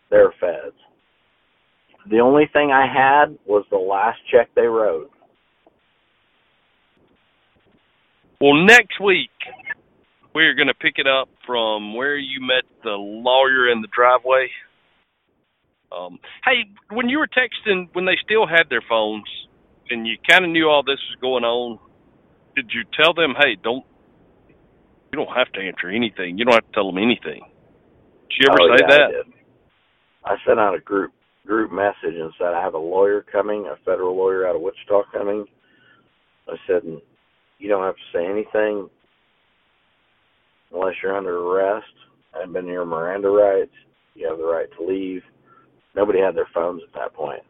[0.09, 0.75] they're feds.
[2.09, 5.11] The only thing I had was the last check they wrote.
[8.41, 9.31] Well, next week
[10.33, 14.49] we're going to pick it up from where you met the lawyer in the driveway.
[15.91, 19.25] Um, hey, when you were texting, when they still had their phones,
[19.89, 21.79] and you kind of knew all this was going on,
[22.55, 23.85] did you tell them, "Hey, don't
[25.11, 26.37] You don't have to answer anything.
[26.37, 27.41] You don't have to tell them anything.
[28.29, 29.09] Did you ever oh, say yeah, that?
[30.23, 30.33] I.
[30.33, 31.11] I sent out a group
[31.47, 35.03] group message and said I have a lawyer coming, a federal lawyer out of Wichita
[35.11, 35.45] coming.
[36.47, 36.83] I said
[37.59, 38.89] you don't have to say anything
[40.73, 41.85] unless you're under arrest
[42.35, 43.73] and been your Miranda rights.
[44.15, 45.21] You have the right to leave.
[45.95, 47.43] Nobody had their phones at that point.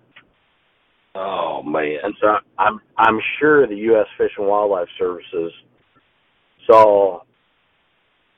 [1.16, 1.98] Oh man!
[2.04, 4.06] And so I'm I'm sure the U.S.
[4.18, 5.52] Fish and Wildlife Services
[6.68, 7.22] saw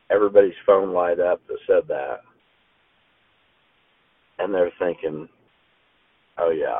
[0.09, 2.21] everybody's phone light up that said that,
[4.39, 5.27] and they're thinking,
[6.37, 6.79] "Oh yeah."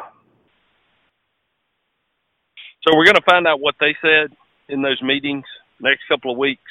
[2.87, 4.35] So we're going to find out what they said
[4.71, 5.45] in those meetings
[5.79, 6.61] next couple of weeks.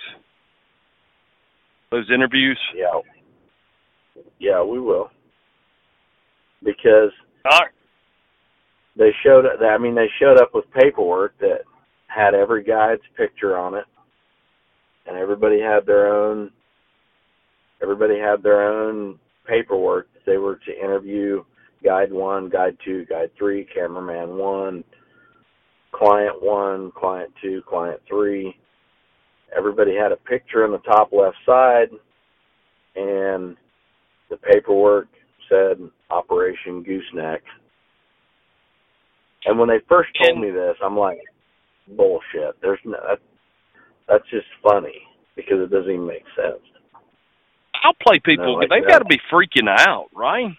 [1.90, 2.58] Those interviews.
[2.74, 3.00] Yeah.
[4.38, 5.10] Yeah, we will.
[6.62, 7.10] Because
[7.44, 7.70] right.
[8.96, 11.60] they showed I mean they showed up with paperwork that
[12.06, 13.84] had every guide's picture on it
[15.06, 16.50] and everybody had their own
[17.82, 21.42] everybody had their own paperwork they were to interview
[21.82, 24.84] guide 1, guide 2, guide 3, cameraman 1,
[25.92, 28.54] client 1, client 2, client 3.
[29.56, 31.88] Everybody had a picture on the top left side
[32.96, 33.56] and
[34.28, 35.08] the paperwork
[35.48, 35.78] said
[36.10, 37.42] Operation Gooseneck.
[39.46, 41.18] And when they first told me this, I'm like,
[41.96, 42.60] bullshit.
[42.62, 43.18] There's no that,
[44.08, 45.02] that's just funny
[45.34, 46.62] because it doesn't even make sense.
[47.82, 48.58] I'll play people.
[48.58, 50.52] Like They've got to be freaking out, right?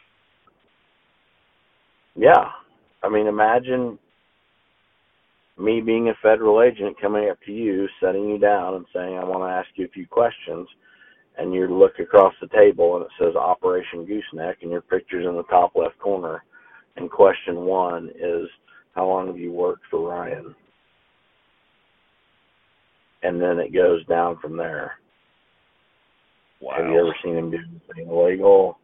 [2.16, 2.50] Yeah.
[3.04, 4.00] I mean, imagine
[5.58, 9.24] me being a federal agent coming up to you, setting you down, and saying, I
[9.24, 10.68] want to ask you a few questions.
[11.38, 15.36] And you look across the table and it says Operation Gooseneck, and your picture's in
[15.36, 16.44] the top left corner.
[16.98, 18.48] And question one is,
[18.96, 20.54] How long have you worked for Ryan?
[23.24, 24.94] And then it goes down from there.
[26.60, 26.74] Wow.
[26.78, 28.78] Have you ever seen him do anything illegal?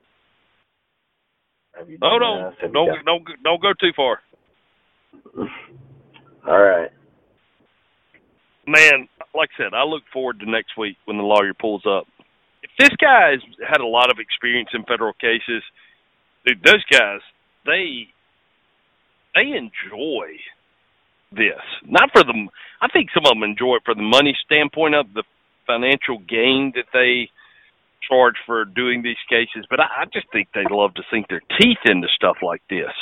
[1.78, 2.52] Have you Oh no!
[2.74, 4.20] Don't don't don't go too far,
[6.48, 6.92] All right.
[8.68, 9.08] man.
[9.36, 12.06] Like I said, I look forward to next week when the lawyer pulls up.
[12.64, 15.64] If this guy has had a lot of experience in federal cases,
[16.46, 17.22] dude, those guys
[17.66, 18.08] they
[19.36, 20.28] they enjoy
[21.32, 21.62] this.
[21.86, 22.48] Not for the.
[22.82, 25.24] I think some of them enjoy it for the money standpoint of the
[25.68, 27.30] financial gain that they
[28.10, 31.42] charge for doing these cases, but I, I just think they love to sink their
[31.60, 32.94] teeth into stuff like this.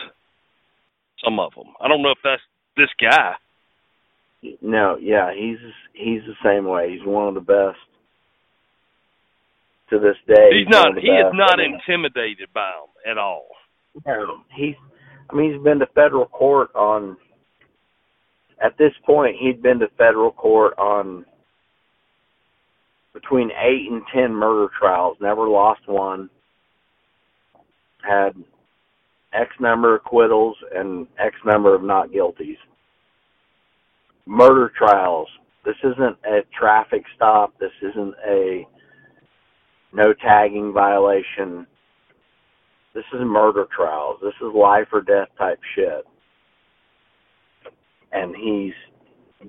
[1.23, 1.73] Some of them.
[1.81, 2.41] I don't know if that's
[2.77, 3.33] this guy.
[4.61, 5.57] No, yeah, he's
[5.93, 6.91] he's the same way.
[6.91, 7.79] He's one of the best
[9.89, 10.49] to this day.
[10.51, 11.01] He's one not.
[11.01, 13.47] He is not I mean, intimidated by them at all.
[14.05, 14.75] No, he's.
[15.29, 17.17] I mean, he's been to federal court on.
[18.63, 21.25] At this point, he'd been to federal court on
[23.13, 25.17] between eight and ten murder trials.
[25.19, 26.29] Never lost one.
[28.01, 28.35] Had
[29.35, 32.57] X number of acquittals and X number of not guilties.
[34.25, 35.27] Murder trials.
[35.65, 37.53] This isn't a traffic stop.
[37.59, 38.67] This isn't a
[39.93, 41.67] no tagging violation.
[42.93, 44.19] This is murder trials.
[44.21, 46.05] This is life or death type shit.
[48.11, 48.73] And he's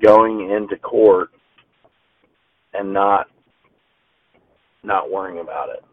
[0.03, 1.31] going into court
[2.75, 3.29] and not
[4.83, 5.85] not worrying about it.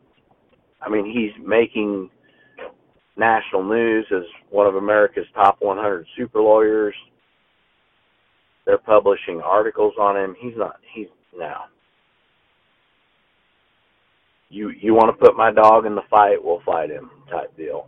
[0.81, 2.09] I mean, he's making
[3.17, 6.95] national news as one of America's top 100 super lawyers.
[8.65, 10.35] They're publishing articles on him.
[10.39, 10.77] He's not.
[10.93, 11.07] He's
[11.37, 11.65] now.
[14.49, 16.37] You you want to put my dog in the fight?
[16.41, 17.09] We'll fight him.
[17.29, 17.87] Type deal.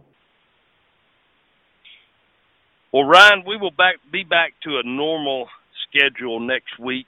[2.91, 5.47] Well, Ryan, we will back be back to a normal
[5.87, 7.07] schedule next week.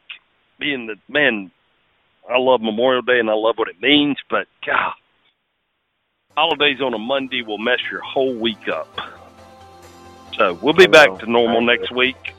[0.60, 1.52] Being the man,
[2.30, 4.94] I love Memorial Day and I love what it means, but God,
[6.38, 8.88] holidays on a Monday will mess your whole week up.
[10.38, 12.36] So we'll be back to normal next week.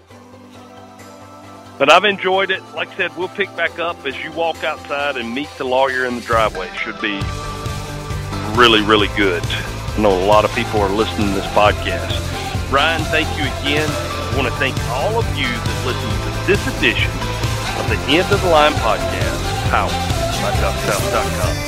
[1.78, 2.62] But I've enjoyed it.
[2.76, 6.04] Like I said, we'll pick back up as you walk outside and meet the lawyer
[6.04, 6.68] in the driveway.
[6.68, 7.18] It should be
[8.56, 9.42] really, really good.
[9.44, 12.14] I know a lot of people are listening to this podcast.
[12.70, 13.88] Ryan, thank you again.
[13.90, 17.10] I want to thank all of you that listened to this edition
[17.82, 19.90] of the End of the Line podcast, powered
[20.38, 21.67] by DuckSouth.com.